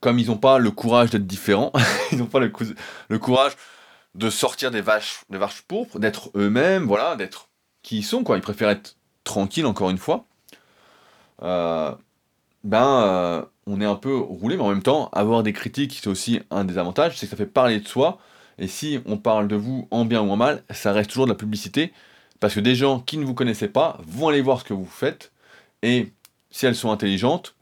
[0.00, 1.72] Comme ils n'ont pas le courage d'être différents,
[2.12, 2.52] ils n'ont pas le,
[3.08, 3.52] le, courage
[4.14, 7.48] de sortir des vaches, des vaches pourpres, d'être eux-mêmes, voilà, d'être
[7.82, 8.36] qui ils sont, quoi.
[8.36, 10.26] Ils préfèrent être tranquilles, encore une fois.
[11.42, 11.94] Euh,
[12.64, 16.08] ben, euh, on est un peu roulé, mais en même temps, avoir des critiques, c'est
[16.08, 18.18] aussi un des avantages, c'est que ça fait parler de soi,
[18.58, 21.32] et si on parle de vous en bien ou en mal, ça reste toujours de
[21.32, 21.92] la publicité,
[22.40, 24.86] parce que des gens qui ne vous connaissaient pas vont aller voir ce que vous
[24.86, 25.32] faites,
[25.82, 26.12] et
[26.50, 27.54] si elles sont intelligentes,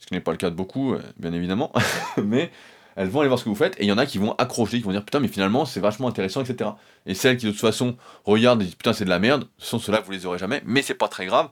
[0.00, 1.72] ce qui n'est pas le cas de beaucoup, euh, bien évidemment,
[2.22, 2.50] mais
[2.96, 4.32] elles vont aller voir ce que vous faites, et il y en a qui vont
[4.32, 6.70] accrocher, qui vont dire putain, mais finalement c'est vachement intéressant, etc.
[7.06, 9.66] Et celles qui de toute façon regardent et disent putain, c'est de la merde, ce
[9.66, 11.48] sont ceux-là, vous les aurez jamais, mais c'est pas très grave,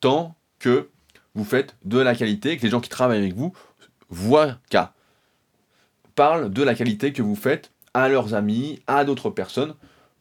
[0.00, 0.90] tant que
[1.38, 3.52] vous faites de la qualité, que les gens qui travaillent avec vous
[4.10, 4.92] voient qu'à
[6.16, 9.74] parlent de la qualité que vous faites à leurs amis, à d'autres personnes,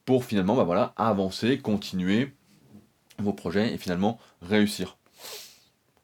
[0.05, 2.33] pour finalement bah voilà, avancer, continuer
[3.17, 4.97] vos projets et finalement réussir.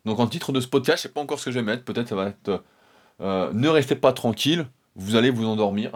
[0.06, 1.84] Donc en titre de ce podcast, je sais pas encore ce que je vais mettre,
[1.84, 2.64] peut-être ça va être
[3.22, 5.92] euh, Ne restez pas tranquille, vous allez vous endormir.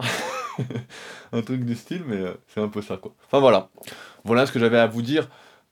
[1.32, 3.12] un truc du style, mais euh, c'est un peu ça quoi.
[3.26, 3.68] Enfin voilà,
[4.22, 5.28] voilà ce que j'avais à vous dire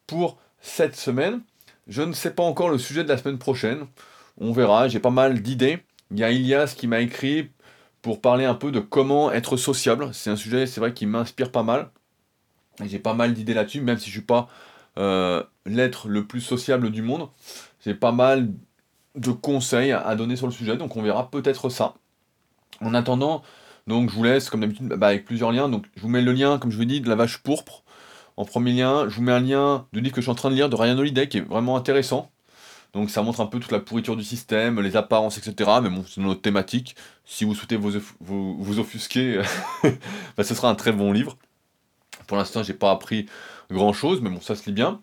[0.08, 1.42] pour cette semaine.
[1.86, 3.86] Je ne sais pas encore le sujet de la semaine prochaine,
[4.38, 5.78] on verra, j'ai pas mal d'idées.
[6.10, 7.50] Il y a Ilias qui m'a écrit
[8.02, 10.10] pour parler un peu de comment être sociable.
[10.12, 11.90] C'est un sujet, c'est vrai, qui m'inspire pas mal.
[12.84, 14.48] J'ai pas mal d'idées là-dessus, même si je suis pas
[14.98, 17.28] euh, l'être le plus sociable du monde.
[17.84, 18.52] J'ai pas mal
[19.14, 21.94] de conseils à donner sur le sujet, donc on verra peut-être ça.
[22.80, 23.42] En attendant,
[23.86, 25.68] donc je vous laisse comme d'habitude bah, avec plusieurs liens.
[25.68, 27.82] Donc je vous mets le lien, comme je vous dis, de la vache pourpre.
[28.36, 30.50] En premier lien, je vous mets un lien du livre que je suis en train
[30.50, 32.30] de lire de Ryan Holiday qui est vraiment intéressant.
[32.92, 35.70] Donc ça montre un peu toute la pourriture du système, les apparences, etc.
[35.82, 36.96] Mais bon, c'est notre thématique.
[37.24, 39.40] Si vous souhaitez vous, vous, offusquer,
[40.36, 41.36] bah, ce sera un très bon livre.
[42.26, 43.26] Pour l'instant, j'ai pas appris
[43.70, 45.00] grand chose, mais bon, ça se lit bien.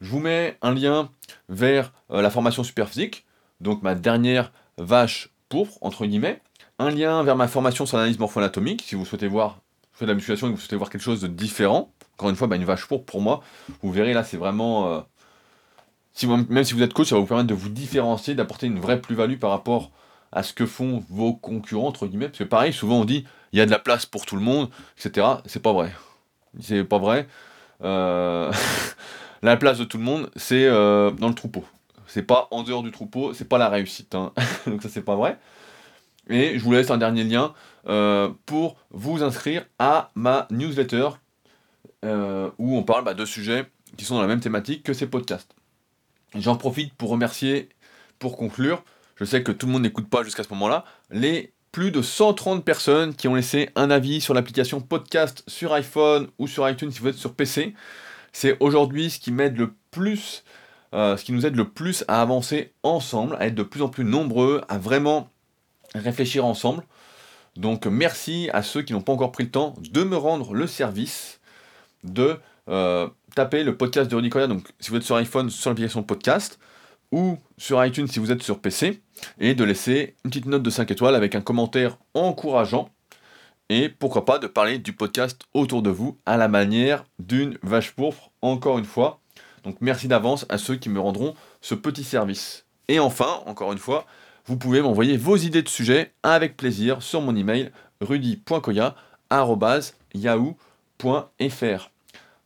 [0.00, 1.10] Je vous mets un lien
[1.48, 3.24] vers euh, la formation superphysique,
[3.60, 6.40] donc ma dernière vache pourpre, entre guillemets.
[6.78, 9.60] Un lien vers ma formation sur l'analyse morpho-anatomique, si vous souhaitez voir,
[9.92, 11.92] je fais de la musculation et que vous souhaitez voir quelque chose de différent.
[12.16, 13.42] Encore une fois, bah, une vache pourpre pour moi,
[13.82, 14.90] vous verrez là, c'est vraiment.
[14.90, 15.00] Euh,
[16.48, 19.02] même si vous êtes coach, ça va vous permettre de vous différencier, d'apporter une vraie
[19.02, 19.90] plus-value par rapport
[20.32, 22.28] à ce que font vos concurrents, entre guillemets.
[22.28, 24.40] Parce que pareil, souvent on dit, il y a de la place pour tout le
[24.40, 25.26] monde, etc.
[25.44, 25.92] C'est pas vrai.
[26.58, 27.28] C'est pas vrai.
[27.84, 28.50] Euh,
[29.42, 31.66] la place de tout le monde, c'est euh, dans le troupeau.
[32.06, 34.14] C'est pas en dehors du troupeau, c'est pas la réussite.
[34.14, 34.32] Hein.
[34.66, 35.38] Donc ça, c'est pas vrai.
[36.30, 37.52] Et je vous laisse un dernier lien
[38.46, 41.10] pour vous inscrire à ma newsletter
[42.02, 43.66] où on parle bah, de sujets
[43.96, 45.54] qui sont dans la même thématique que ces podcasts.
[46.34, 47.68] J'en profite pour remercier,
[48.18, 48.84] pour conclure,
[49.16, 52.64] je sais que tout le monde n'écoute pas jusqu'à ce moment-là, les plus de 130
[52.64, 57.00] personnes qui ont laissé un avis sur l'application podcast sur iPhone ou sur iTunes si
[57.00, 57.74] vous êtes sur PC.
[58.32, 60.44] C'est aujourd'hui ce qui m'aide le plus,
[60.94, 63.88] euh, ce qui nous aide le plus à avancer ensemble, à être de plus en
[63.88, 65.28] plus nombreux, à vraiment
[65.94, 66.82] réfléchir ensemble.
[67.56, 70.66] Donc merci à ceux qui n'ont pas encore pris le temps de me rendre le
[70.66, 71.35] service
[72.04, 72.38] de
[72.68, 76.58] euh, tapez le podcast de Rudy donc si vous êtes sur iPhone, sur l'application podcast,
[77.12, 79.00] ou sur iTunes si vous êtes sur PC,
[79.38, 82.90] et de laisser une petite note de 5 étoiles avec un commentaire encourageant,
[83.68, 87.92] et pourquoi pas de parler du podcast autour de vous à la manière d'une vache
[87.92, 89.20] pourpre, encore une fois.
[89.64, 92.64] Donc merci d'avance à ceux qui me rendront ce petit service.
[92.88, 94.06] Et enfin, encore une fois,
[94.46, 97.72] vous pouvez m'envoyer vos idées de sujets avec plaisir sur mon email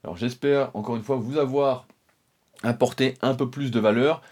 [0.03, 1.87] Alors j'espère encore une fois vous avoir
[2.63, 4.23] apporté un peu plus de valeur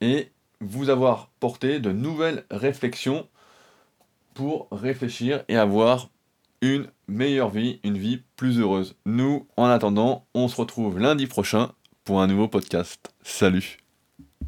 [0.00, 3.28] et vous avoir porté de nouvelles réflexions
[4.34, 6.08] pour réfléchir et avoir
[6.60, 8.96] une meilleure vie, une vie plus heureuse.
[9.04, 11.72] Nous, en attendant, on se retrouve lundi prochain
[12.04, 13.12] pour un nouveau podcast.
[13.22, 13.83] Salut